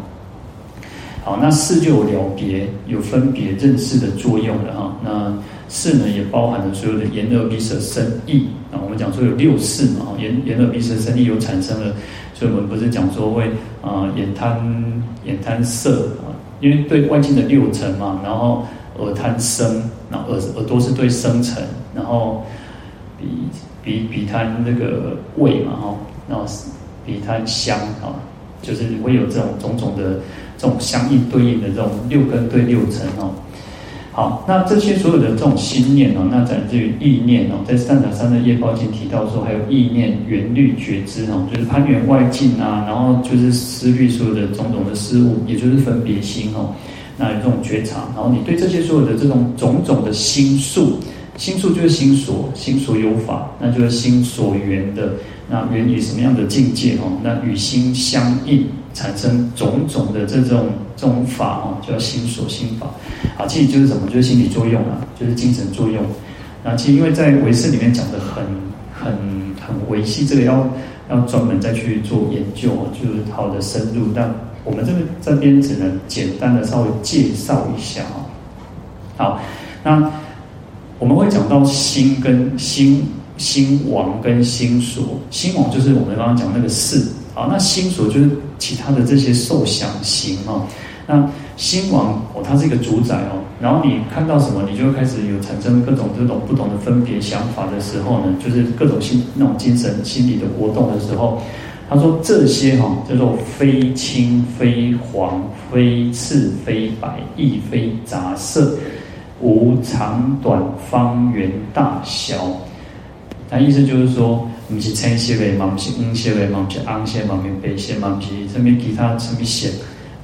[1.23, 4.97] 好，那四就有了别、有分别、认识的作用了哈。
[5.05, 5.33] 那
[5.69, 8.81] 四呢，也包含了所有的眼耳鼻舌身意啊。
[8.83, 11.95] 我们讲说有六四嘛，眼眼耳鼻舌身意有产生了。
[12.35, 13.45] 所以我们不是讲说会
[13.81, 14.59] 啊、呃、眼贪
[15.25, 18.67] 眼贪色啊，因为对外境的六尘嘛，然后
[18.99, 21.63] 耳贪声，然后耳耳朵是对声尘，
[21.95, 22.45] 然后
[23.17, 23.27] 鼻
[23.83, 25.97] 鼻鼻贪那个味嘛哈，
[26.29, 26.45] 然后
[27.07, 28.15] 鼻贪香啊，
[28.63, 30.21] 就是会有这种种种的
[30.59, 33.33] 这种相应对应的这种六根对六尘哦。
[34.13, 46.75] 好，那这些所有的这种心念哦，那在这于意念哦，在善达三的业报经提到说，还有意念、缘虑、觉知哦，就是攀缘外境啊，然后就是思虑所有的种种的事物，也就是分别心哦，
[47.17, 50.99] 那有这种觉察，然后你对这些所有的这种种种的心数，
[51.41, 55.15] 心数就是心所，心所有法，那就是心所缘的，
[55.49, 57.11] 那缘于什么样的境界哦？
[57.23, 60.67] 那与心相应，产生种种的这种
[60.99, 62.87] 这种法哦，叫心所心法。
[63.39, 64.07] 啊，其实就是什么？
[64.09, 66.05] 就是心理作用啊，就是精神作用。
[66.63, 68.45] 那其实因为在唯识里面讲的很
[68.93, 69.11] 很
[69.67, 70.69] 很维系，这个要
[71.09, 74.09] 要专门再去做研究，就是好的深入。
[74.15, 74.31] 但
[74.63, 78.29] 我们这个这边只能简单的稍微介绍一下啊。
[79.17, 79.41] 好，
[79.83, 80.13] 那
[81.01, 83.03] 我们会讲到心跟心
[83.39, 87.03] 心王跟心所，心王就是我们刚刚讲那个识。
[87.35, 90.63] 好，那心所就是其他的这些受想行啊。
[91.07, 101.41] 那心王哦，它是一个主宰哦，然后你看到什么，你就会开始有产生各种这种不同的分别想法的时候呢，就是各种心那种精神心理的活动的时候，
[101.89, 108.77] 他说这些哈叫做非青非黄，非赤非白，亦非杂色，
[109.41, 112.35] 无长短方圆大小。
[113.49, 119.69] 他意思就是说，不是青色的嘛，不是红色的嘛，不是红色嘛，不是白色嘛，不是什么其他什么色。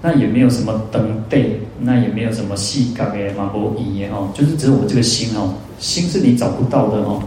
[0.03, 7.21] 那也没有什么灯对，那也没有什么细格的马波仪哦，就是只有我这个心哦，心是你找不到的哦，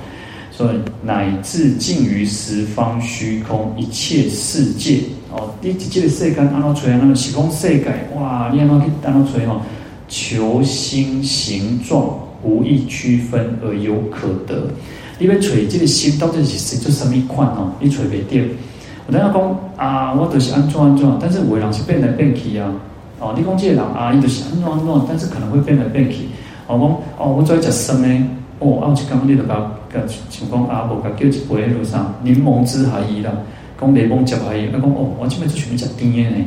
[0.52, 7.84] 所以乃至尽于十方虚空一切世界哦，你这个世界按照锤那个虚空世界
[8.16, 9.60] 哇，你按照去按照锤哦，
[10.10, 12.10] 求心形状
[12.44, 14.68] 无意区分而有可得，
[15.20, 17.72] 因为锤这个心到底是做什么款哦？
[17.80, 18.44] 你锤没掉。
[19.08, 22.74] 我等下讲啊，我就是安怎安怎，但是有的人是变来变去啊。
[23.20, 26.26] 哦，你讲这个人啊，伊就是安怎安怎，但是可能会变来变去。
[26.68, 26.82] 我讲
[27.18, 28.08] 哦，我最爱食生的，
[28.60, 29.56] 哦，啊，有一讲你就甲
[29.94, 33.32] 甲像讲啊，无甲叫一杯迄路上柠檬汁还伊啦，
[33.80, 36.46] 讲柠檬汁还伊，啊讲哦，我这边是全部食甜的呢。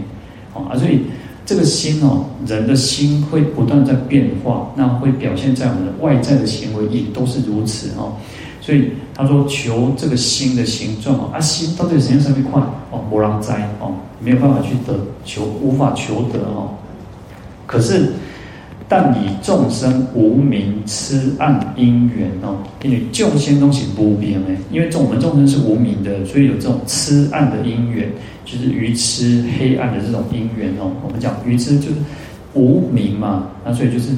[0.55, 1.03] 哦啊，所以
[1.45, 8.13] 这个心哦，人的心会不断在变化，那会表现在我们的外在的行为也都是如此哦。
[8.61, 13.01] 所以他说求这个心的形状啊，心到底是什么样块哦？
[13.11, 13.51] 无人知
[13.81, 16.71] 哦，没有办法去得求，无法求得哦。
[17.67, 18.13] 可是，
[18.89, 28.09] 但以众生无明痴暗因缘哦，因为众生东西无明诶，因为众我们众生是无明的，所以有这种痴暗的因缘，
[28.45, 30.91] 就是愚痴黑暗的这种因缘哦。
[31.05, 31.97] 我们讲愚痴就是
[32.55, 34.11] 无明嘛，那所以就是。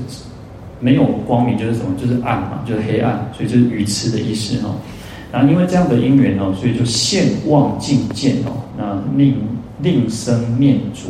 [0.80, 1.94] 没有光明就是什么？
[1.98, 4.74] 就是暗嘛，就是黑暗，所以就是愚痴的意思哦。
[5.32, 9.34] 然后因为这样的因缘哦，所以就现妄境见哦，那令
[9.80, 11.08] 令生念着，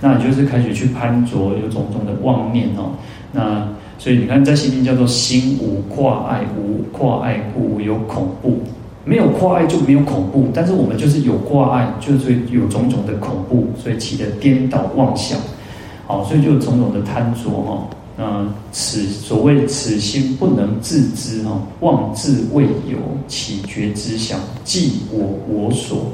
[0.00, 2.92] 那就是开始去攀着，有种种的妄念哦。
[3.32, 3.68] 那
[3.98, 8.62] 所以你看，在心经叫做心无挂碍，无挂碍故有恐怖，
[9.06, 15.38] 没有挂碍就没有恐怖，但是我们就是有挂碍，就是有种种的恐怖，所以起的颠倒妄想，
[16.08, 17.86] 好，所以就有种种的贪着哈。
[18.18, 26.06] 嗯，此所谓此心不能自知哈，妄自未有，起觉之想，即我我所。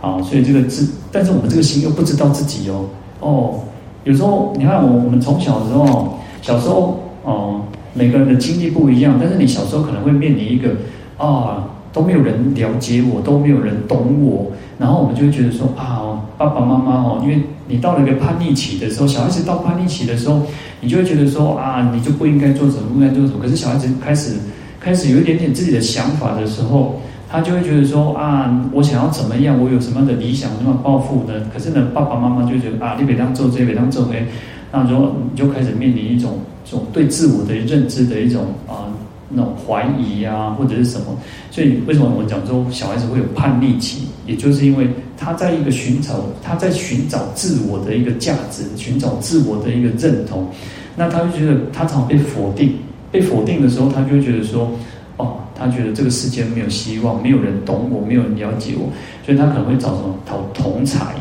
[0.00, 2.84] 啊，所以这个自，但是我们这个心又不知道自己哦。
[3.20, 3.60] 哦，
[4.04, 7.60] 有时候你看我，我们从小的时候，小时候哦，
[7.94, 10.70] 每个人的经历不一样，但是你小时候可能会面临一个
[11.16, 20.42] 啊，都没有人了解我，都没有人懂我，然后我们就会觉得说啊，爸爸妈妈哦，因为你到了一个叛逆期的时候，小孩子到叛逆期的时候。
[20.80, 23.40] 你就会觉得说啊，你就不应该做什么，不应该做什么。
[23.42, 24.34] 可是小孩子开始
[24.78, 31.34] 开始有一点点自己的想法的时候，他就会觉得说啊，我想要怎么样，我有什么样的理想，什么抱负呢？
[31.52, 34.24] 可是呢，爸爸妈妈就觉得啊，你别当做这，别当做那，
[34.70, 38.86] 那时候你就开始面临一种这种对自我的认知的一种啊
[39.28, 41.06] 那种怀疑啊，或者是什么。
[41.50, 44.02] 所以为什么我们讲说小孩子会有叛逆期？
[44.26, 50.46] 也就是因为他在一个寻找，他在寻找自我的一个价值，寻找自我的一个认同。
[50.94, 52.74] 那他就觉得他常被否定，
[53.10, 54.70] 被否定的时候，他就会觉得说，
[55.16, 58.90] 哦，他觉得这个世界没有希望，没有人懂我，没有人了解我，
[59.24, 61.14] 所以他可能会找什么讨同才，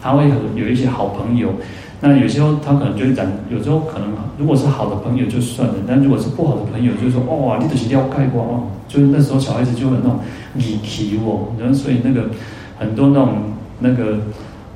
[0.00, 0.24] 他会
[0.54, 1.52] 有一些好朋友。
[2.04, 10.18] 那有时候他可能就会讲，有时候可能如果是好的朋友就算了，但如果是不好的朋友，就说，哦，你都是要盖过哦，就是那时候小孩子就会那种
[10.52, 12.28] 离奇哦，然后所以那个。
[12.76, 13.28] 很多那种
[13.78, 14.18] 那个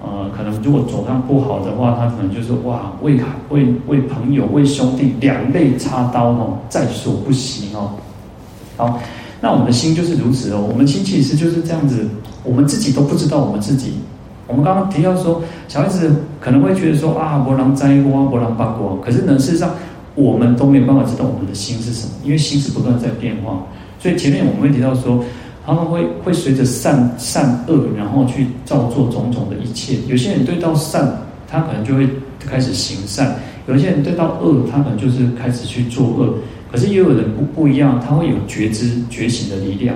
[0.00, 3.18] 呃，可能如果走上不好的话，他可能就是哇，为
[3.50, 7.90] 为为朋友为兄弟两肋插刀哦，在所不惜哦。
[8.76, 9.00] 好，
[9.40, 10.64] 那我们的心就是如此哦。
[10.70, 12.06] 我们心其实就是这样子，
[12.44, 13.94] 我们自己都不知道我们自己。
[14.48, 18.96] 我们刚刚提到说，小孩子可能会觉得说啊，波浪灾祸，波浪八卦。
[19.04, 19.70] 可是呢，事实上
[20.16, 23.64] 我们都没有办法知道我们的心是什么，因为心是不断在变化。
[24.00, 25.22] 所以前面我们会提到说。
[25.66, 29.98] 他们会会随着善善恶，然后去造作种种的一切。
[30.08, 31.06] 有些人对到善，
[31.46, 32.08] 他可能就会
[32.40, 33.26] 开始行善；
[33.66, 36.32] 有些人对到恶，他可能就是开始去做恶。
[36.72, 39.94] 可是也有人不不一样，他会有觉知觉醒的力量。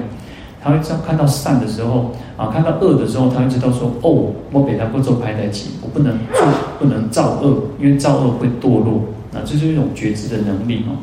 [0.63, 6.47] 他会这样看到善的时候啊，看到恶的时候，他会知道说：哦，我给他不做排在起，我不能做，
[6.79, 9.03] 不能造恶，因为造恶会堕落。
[9.33, 10.95] 那这就是一种觉知的能力哦。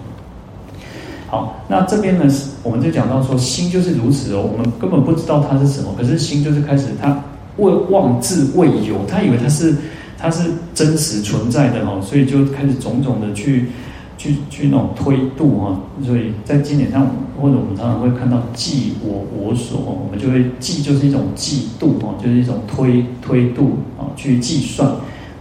[1.28, 2.26] 好，那这边呢，
[2.64, 4.42] 我们就讲到说，心就是如此哦。
[4.52, 7.24] 我们根本不知道它是什么，可是心就是开始，它
[7.58, 9.76] 未妄自未有，他以为它是
[10.18, 13.70] 它是真实存在的哦，所以就开始种种的去
[14.20, 15.80] 去去那种推度哈。
[16.06, 17.08] 所以在经典上，
[17.42, 24.88] 或者我们常常会看到计我我所，我们就会计就是一种计度哦，就是一种推推度啊，去计算，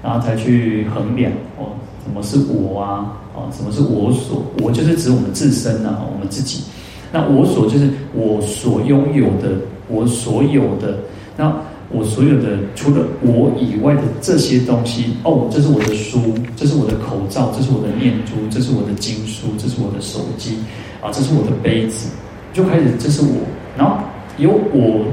[0.03, 3.13] 然后才去衡量哦，什么是我啊？
[3.53, 4.43] 什么是我所？
[4.63, 6.65] 我就是指我们自身呐，我们自己。
[7.13, 9.57] 那我所就是我所拥有的，
[9.89, 10.99] 我所有的。
[11.37, 11.55] 那
[11.91, 20.59] 我所有的，除了我以外的这些东西，哦，这是我的书，这是我的口罩，这是我的念珠，这是我的经书，这是我的手机，
[21.01, 22.11] 啊，这是我的杯子，
[22.53, 23.41] 就开始这是我。
[23.77, 23.97] 然后
[24.37, 25.07] 有我，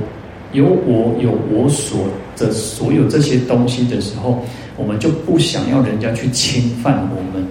[0.51, 2.01] 有我，有我所
[2.35, 4.43] 的所有这些东西的时候，
[4.75, 7.47] 我们就不想要人家去侵犯我们。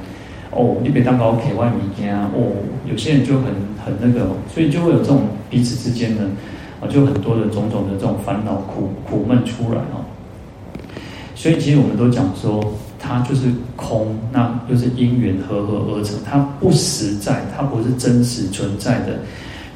[0.51, 2.31] 哦，你别当高铁外迷天啊！
[2.33, 2.53] 哦，
[2.89, 3.47] 有些人就很
[3.85, 6.23] 很那个，所以就会有这种彼此之间的
[6.89, 10.05] 就很多的种种的这种烦恼苦苦闷出来哦。
[11.35, 12.65] 所以其实我们都讲说，
[12.99, 19.19] 它就是空，那就是因缘合合而成，它不实在，它不是真实存在的。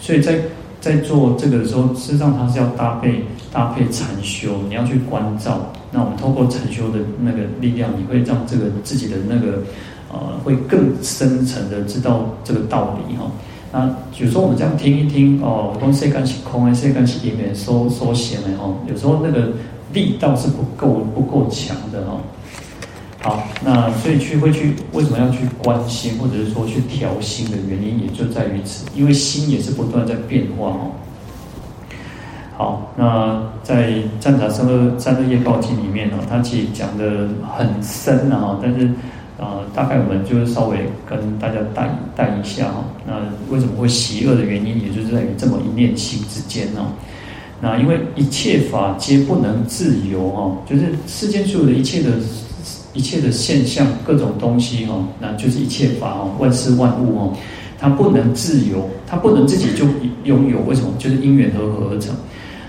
[0.00, 0.38] 所以在
[0.80, 5.72] 在做这个的时候，事实上它是要搭配搭配禅修，你要去关照。
[5.90, 9.62] 那我们透过禅修的那个力量，你会让这个自己的那个。
[10.10, 13.30] 呃，会更深层的知道这个道理哈。
[13.70, 13.86] 那
[14.18, 18.74] 有时候我们这样听一听哦，东西干是空的，西干是因缘所所显的哦。
[18.86, 19.50] 有时候那个
[19.92, 22.16] 力道是不够不够强的哈。
[23.20, 30.90] 好，那所以去会去为什么要去关心，或者是说去调心的原因，也就在于此，因为心也是不断在变化哦。
[32.56, 38.90] 好，那在《赞杂三恶三恶业报经》里面呢，它其实讲的很深啊，但是。
[39.38, 42.84] 啊、呃，大概我们就是稍微跟大家带带一下哈。
[43.06, 43.14] 那
[43.50, 46.84] 为什么会邪恶的原因，也就是在于这么一念心之间呢？
[47.60, 52.10] 那因为一切法皆不能自由哈，就是世间所有的一切的、
[52.94, 57.36] 一切的现象、各种东西哈，那就是一切法哈，万事万物哈，
[57.78, 59.86] 它不能自由，它不能自己就
[60.24, 60.58] 拥有。
[60.66, 60.88] 为什么？
[60.98, 62.12] 就是因缘和合而成。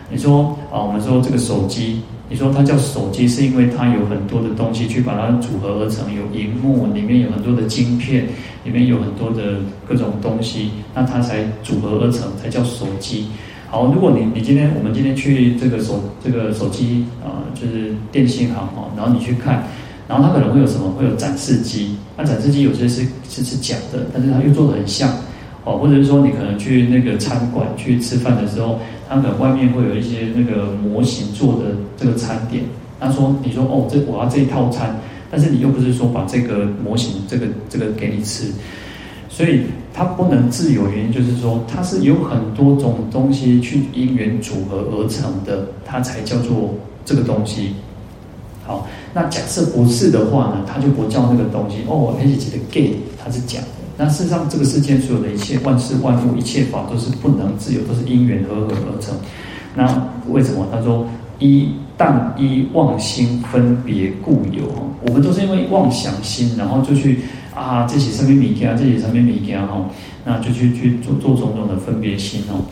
[0.09, 2.01] 你说啊，我们说这个手机。
[2.29, 8.27] 你说它叫手机，是因为它有很多的东西去把它组合而成，有荧幕，里面有很多的晶片，
[8.63, 9.57] 里面有很多的
[9.87, 13.27] 各种东西，那它才组合而成，才叫手机。
[13.67, 19.63] 好，如果你你今天我们今天去这个手这个手机啊、就是电信行哦，然后你去看
[20.07, 20.89] 然后它可能会有什么？
[20.97, 25.09] 会有展示机，那展示机有些是是是假的，但是它又做的很像，
[25.69, 32.63] 哦，或者是说你可能去那个餐馆去吃饭的时候，他可能外面会有一些那个模型做的这个餐点，
[32.99, 34.99] 他说你说哦，这我要这一套餐，
[35.29, 38.51] 但是你又不是说把这个模型这个这个给你吃。
[39.29, 39.61] 所以
[39.93, 46.73] 它不能自由，原因就是说它是有很多种东西去因缘组合而成的，它才叫做
[47.05, 47.75] 这个东西。
[48.65, 51.77] 好，那假设不是的话呢，它就不叫那个东西。
[51.87, 53.78] 哦，黑姐姐的 gay，它是假的。
[53.99, 59.13] 那事实上，这个世间所有的一切万事万物、一切法都是不能自由，都是因缘和合而成。
[59.75, 59.83] 那
[60.29, 60.65] 为什么？
[60.71, 61.05] 他说
[61.37, 64.63] 一但一妄心分别故有。
[65.05, 67.19] 我们都是因为妄想心，然后就去。
[67.53, 69.83] 啊，这些上面米件，这些上面米件哈，
[70.23, 72.63] 那就去去做做种种的分别心哦。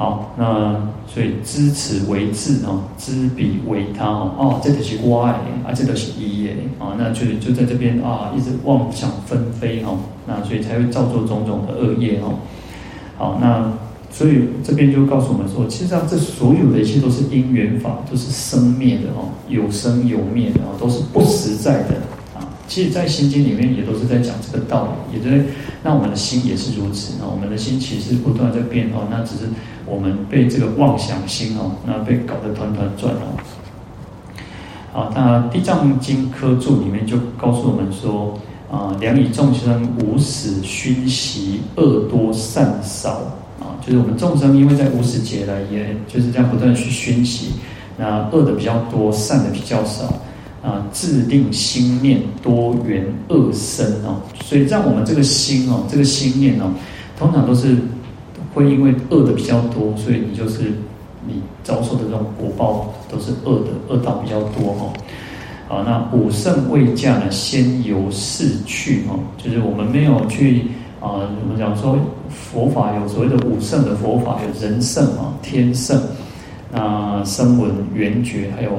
[0.00, 0.74] 好，那
[1.06, 4.32] 所以知此为智哦，知彼为他哦。
[4.38, 5.34] 哦，这个是我的，
[5.68, 12.32] 啊，这个是伊的啊，那就就在这边啊，一直妄想纷飞哦，那所以才会造作种种的恶业哦。
[13.18, 13.70] 好，那
[14.10, 21.96] 所以这边就告诉我们说，其实上这所有的一切都是因缘法，都是生灭的哦，有生有灭的哦，都是不实在的。
[22.70, 25.44] 其实，在心经里面也都是在讲这个道理，也对。
[25.82, 29.48] 那我们的心也是如此啊，我们的心其实不断在变哦，那只是
[29.86, 33.34] 我们被这个妄想心哦，那被搞得团团转哦。
[34.92, 38.38] 好，那《地藏经》科注里面就告诉我们说
[38.70, 43.20] 啊，良以众生无始熏习，恶多善少
[43.58, 47.48] 啊，就是我们众生因为在无始劫来，也就是这样不断去熏习，
[47.98, 50.14] 那恶的比较多，善的比较少。
[50.62, 56.70] 啊，自定心念多元恶生哦，所以让我们这个心哦，这个心念哦，
[57.18, 57.78] 通常都是
[58.52, 60.72] 会因为恶的比较多，所以你就是
[61.26, 64.92] 你遭受的这种果报都是恶的，恶道比较多哦。
[65.66, 70.64] 好，那五圣未驾呢，先由是去哦，就是我们没有去
[71.00, 71.96] 啊，我们讲说
[72.28, 75.98] 佛法有所谓的五圣的佛法，有人圣啊、天圣、
[76.70, 78.70] 那声闻、缘觉，还有。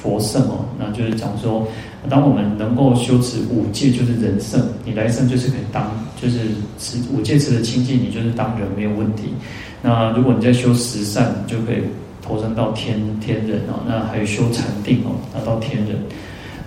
[0.00, 1.66] 佛圣哦，那就是讲说，
[2.08, 5.90] 当我们能够修持五戒，就是人圣，你来生就是可以当，
[6.22, 6.38] 就是
[6.78, 9.24] 持五戒持的清净，你就是当人没有问题。
[9.82, 11.82] 那如果你在修十善，你就可以
[12.22, 13.82] 投生到天天人哦。
[13.86, 15.96] 那还有修禅定哦，那到天人。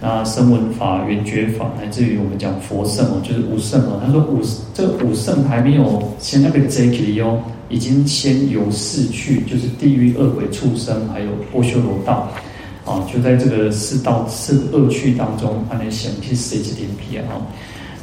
[0.03, 4.01] 那声闻法、缘觉法，乃至于我们讲佛圣哦，就是五圣哦。
[4.03, 4.41] 他说五
[4.73, 12.27] 这个五圣还没有先那个贼里哦，已经先由四趣，就是地狱、恶鬼、畜生，还有阿修罗道。
[12.91, 17.23] 啊，就在这个四道四恶趣当中，把你想去舍弃点皮啊！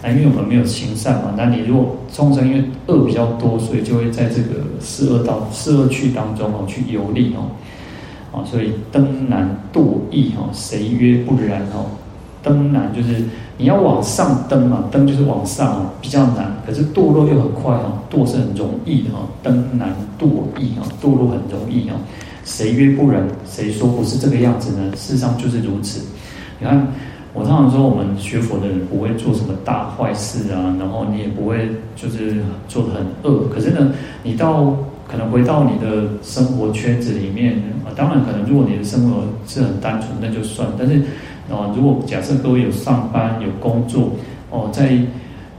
[0.02, 7.50] 那因为我们没有行善嘛，那你如果众生因为恶比较多，所以就会在这个四恶道四恶趣当中哦去游历哦。
[8.32, 11.86] 啊，所以登难堕易哦，谁曰不然哦？
[12.42, 13.24] 登难就是
[13.58, 19.18] 你要往上登嘛，登就是往上哦比较难，可是堕落又很快哦，堕是很容易的哈。
[19.42, 20.26] 登难堕
[20.58, 21.94] 易啊，堕落很容易哦。
[22.48, 23.22] 谁曰不然？
[23.44, 24.90] 谁说不是这个样子呢？
[24.96, 26.00] 事实上就是如此。
[26.58, 26.88] 你看，
[27.34, 32.36] 我常常说，我们学佛的人不会做什么大坏事啊，然后你也不会就是
[32.66, 33.46] 做得很恶。
[33.54, 33.92] 可是呢，
[34.22, 34.74] 你到
[35.06, 37.52] 可能回到你的生活圈子里面
[37.84, 40.66] 啊，当然可能如果你的生活是很单纯，那就算。
[40.78, 40.94] 但是
[41.52, 44.12] 啊，如果假设各位有上班有工作
[44.50, 44.98] 哦，在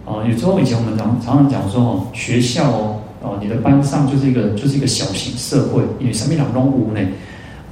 [0.05, 2.95] 啊，有时候以前我们常常常讲说哦，学校哦。
[3.22, 7.01] 哦，你的班上就是一个就是一个小型社会，因为什么两拢无呢？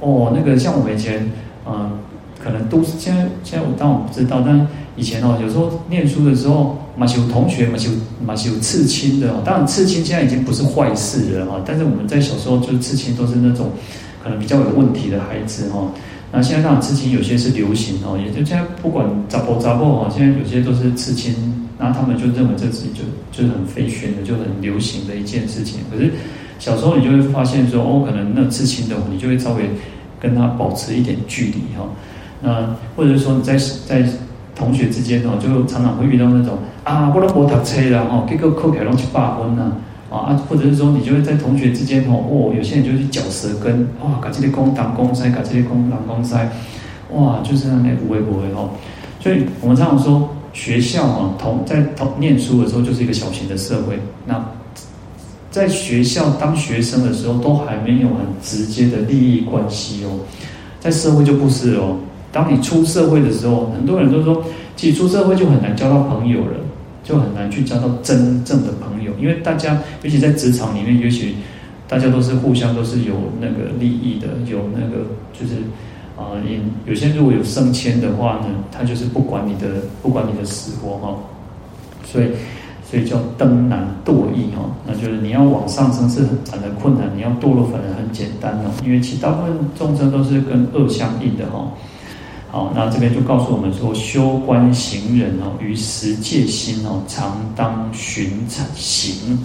[0.00, 1.30] 哦，那个像我们以前，
[1.66, 1.90] 嗯、
[2.42, 7.94] 可能都是现在现在我当然不知道，但以前哦，有时候念书的时候，嘛是有同学嘛是有
[8.24, 9.42] 嘛是有刺青的哦。
[9.44, 13.70] 当然刺青现在已经不是坏事了哈，但是我们在小时候就是刺青都是那种
[14.22, 15.90] 可能比较有问题的孩子哈。
[16.30, 21.34] 那现在当然刺青有些是流行哦，也就现在不管杂不杂不哦，现在有些都是刺青。
[21.78, 25.80] 然后他们就认为这自己就就是很飞旋的，就很流行的一件事情。
[25.88, 26.10] 可是
[26.58, 29.70] 小时候你就会发现说，哦，可能那刺青的，你就会稍微
[30.18, 31.88] 跟他保持一点距离哈。
[32.42, 33.56] 那或者说你在
[33.86, 34.04] 在
[34.56, 39.70] 同学之间哦，就常常会遇到那种啊，我都没读书了哈，结果扣起来拢去罢分呐
[40.10, 46.50] 啊啊，或者是说你就会在同学之间哦，哦，有些人就去嚼舌根，哇，搞这些公当公塞，搞这些公当公塞，
[47.14, 48.68] 哇，就是那那不会不会哈。
[49.20, 50.30] 所以我们常常说。
[50.52, 53.98] 学校啊，同在同念书的时候就是一个小型的社会。
[54.26, 54.44] 那
[55.50, 60.20] 在学校当学生的时候，都还没有很直接的利益关系哦。
[60.78, 61.96] 在社会就不是哦。
[62.30, 64.44] 当你出社会的时候，很多人都说，
[64.76, 66.60] 其实出社会就很难交到朋友了，
[67.02, 71.36] 就很难去交到真正的朋友，因为大家，尤其在职场里面，也许
[71.88, 75.62] 大家都是互相都是有那个利益的，有那个就是
[76.18, 81.14] 啊，你有些如果有升迁的话呢，他就是不管你的不管你的死活哈，
[82.04, 82.30] 所以
[82.90, 91.72] 所以叫登难堕易哈，那就是你要往上升是很的困难，你要堕落反而很简单哦，因为其大部分众生都是跟恶相应的哈。
[92.50, 98.44] 好，那这边就告诉我们说，修观行人哦，于十界心哦，常当寻
[98.74, 99.38] 行。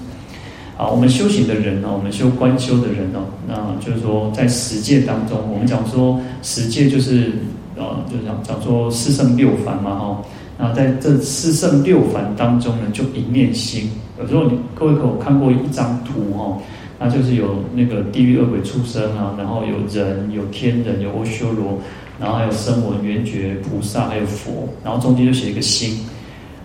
[0.76, 7.34] 好，我们修行的人哦，我们修观修的人哦，那就是说在十界当中，我们讲说十界就是
[7.76, 10.22] 呃，就是讲讲说四圣六凡嘛哈。
[10.58, 13.90] 那在这四圣六凡当中呢，就一念心。
[14.20, 16.58] 有时候你各位可有看过一张图哈，
[17.00, 21.80] 那就是有那个地狱恶鬼畜生啊，然后有人有天人有阿修罗。
[22.20, 25.98] 然后还有声闻、缘觉、菩萨，还有佛，然后中间就写一个心。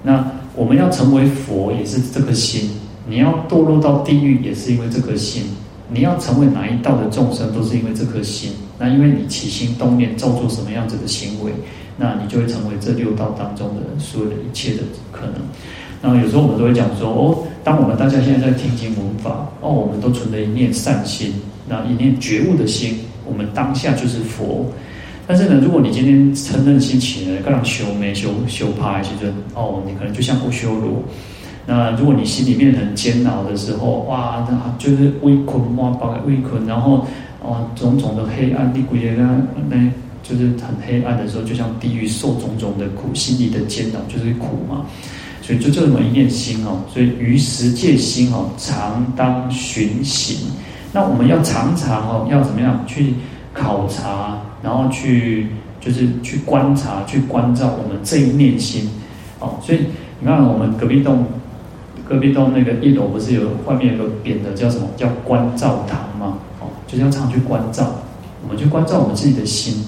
[0.03, 2.69] 那我们要成为佛，也是这颗心；
[3.09, 5.45] 你要堕落到地狱，也是因为这颗心；
[5.91, 8.53] 你要成为哪一道的众生，都是因为这颗心。
[8.79, 11.51] 那因为你起心动念，造作什么样子的行为，
[11.97, 15.35] 那你就会成为这六道当中的所有的一切的可能。
[16.01, 21.33] 然后有时候我们都会讲说：哦，当我们大家现在在听经闻法，哦，我们都存着一念善心，
[21.69, 24.65] 那一念觉悟的心，我们当下就是佛。
[25.27, 31.03] 但是呢，如果你今天嗔恨心起来，各种修眉修修怕，其实哦，你可能就像阿修罗。
[31.71, 37.07] 那如果你心里面很煎熬的时候，哇，那就是微困哇，包个微困，然后
[37.43, 39.15] 哦，种种的黑暗，地鬼啊，
[39.69, 39.93] 那那
[40.23, 44.87] 就是很黑暗的时候，就像地狱受种种的苦，心里的煎熬就是苦嘛。
[45.43, 50.51] 所以就这么一念心哦，所以于实界心哦，常当寻行。
[50.91, 53.13] 那我们要常常哦，要怎么样去
[53.53, 54.39] 考察？
[54.63, 55.49] 然后去
[55.81, 58.89] 就是去观察、去关照我们这一念心，
[59.39, 59.81] 哦，所以
[60.19, 61.25] 你看我们隔壁栋，
[62.09, 64.87] 隔壁栋那个一楼不是有外面有个匾的叫什么？
[64.97, 67.87] 叫观照堂嘛，哦，就是要常去关照，
[68.43, 69.85] 我们去关照我们自己的心。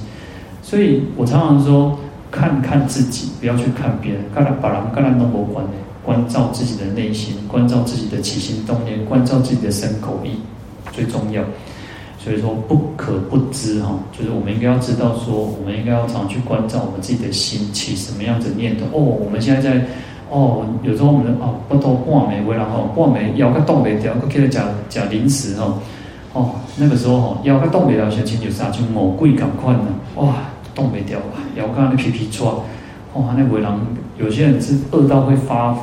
[0.63, 1.99] 所以我常常说，
[2.31, 5.73] 看看自己，不要去看别人，看把人看人都无关的，
[6.05, 10.33] 关照自己的内心，关照自己的起心动念，关照自己的身口意，
[10.93, 11.43] 最重要。
[12.23, 18.85] 所以说不可不知哈，就是我们应该要知道说，我们应该要常去关照我们自己的心起什么样子念头。
[18.93, 19.87] 哦，我们现在在
[20.31, 25.75] 哦，有时候我们哦不都挂眉为然后挂眉腰个冻没掉，给他讲讲零食哈。
[26.33, 30.35] 哦，那个时候哈腰个冻没掉，先请就杀就某贵赶快呢，哇
[30.75, 32.53] 冻没掉啊，腰个那皮皮抓，
[33.15, 33.71] 哇那为人
[34.17, 35.75] 有些人是饿到会发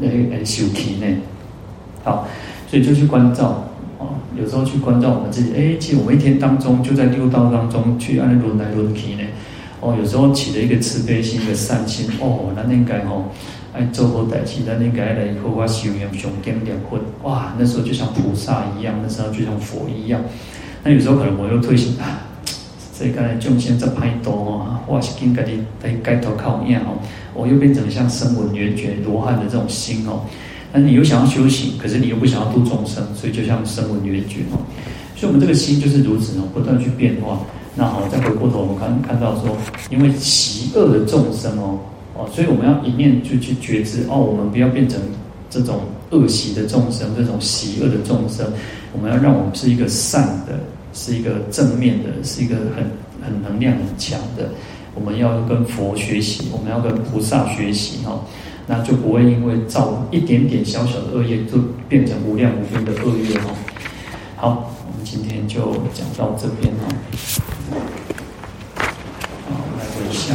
[0.00, 1.06] 诶诶手皮呢。
[2.02, 2.26] 好，
[2.68, 3.64] 所以就去关照
[3.98, 4.08] 哦。
[4.34, 9.22] 有时候去关照我们自己，哎，其实我们一天当中就在六道当中去按轮来轮去呢。
[9.80, 13.24] 哦，有时候起了一个慈悲心、一个善心，哦，那应该吼
[13.74, 17.00] 爱做好代志，那应该来好好修养、上点两分。
[17.24, 20.20] 哇，那时候就像菩萨一样，那时候就像佛一样。
[20.84, 22.22] 那有时候可能我又退心啊，
[22.96, 25.50] 这个众生在拍多哦，哇，是应该的
[25.82, 26.96] 在盖头靠念哦，
[27.34, 30.20] 我又变成像声闻缘觉罗汉的这种心哦。
[30.72, 34.58] 那你又想要修行，可是你又不想要度众生，所以就像声闻缘觉哦。
[35.16, 37.40] 所以，我们这个心就是如此哦，不断去变化。
[37.74, 39.56] 那好，再回过头，我们看看到说，
[39.90, 41.78] 因为邪恶的众生哦，
[42.14, 45.00] 哦，所以我们要一面就去觉知哦，我们不要变成
[45.50, 48.46] 这种恶习的众生，这种习恶的众生。
[48.92, 50.60] 我们要让我们是一个善的，
[50.92, 52.84] 是一个正面的，是一个很
[53.20, 54.48] 很能量很强的。
[54.94, 58.20] 我们要跟佛学习，我们要跟菩萨学习哈。
[58.66, 63.54] 那就不会因为造一点点小小的恶业，就变成无量无边的恶业哦。
[64.36, 65.60] 好，我们今天就
[65.92, 66.88] 讲到这边哦。
[69.50, 70.34] 好，来回向，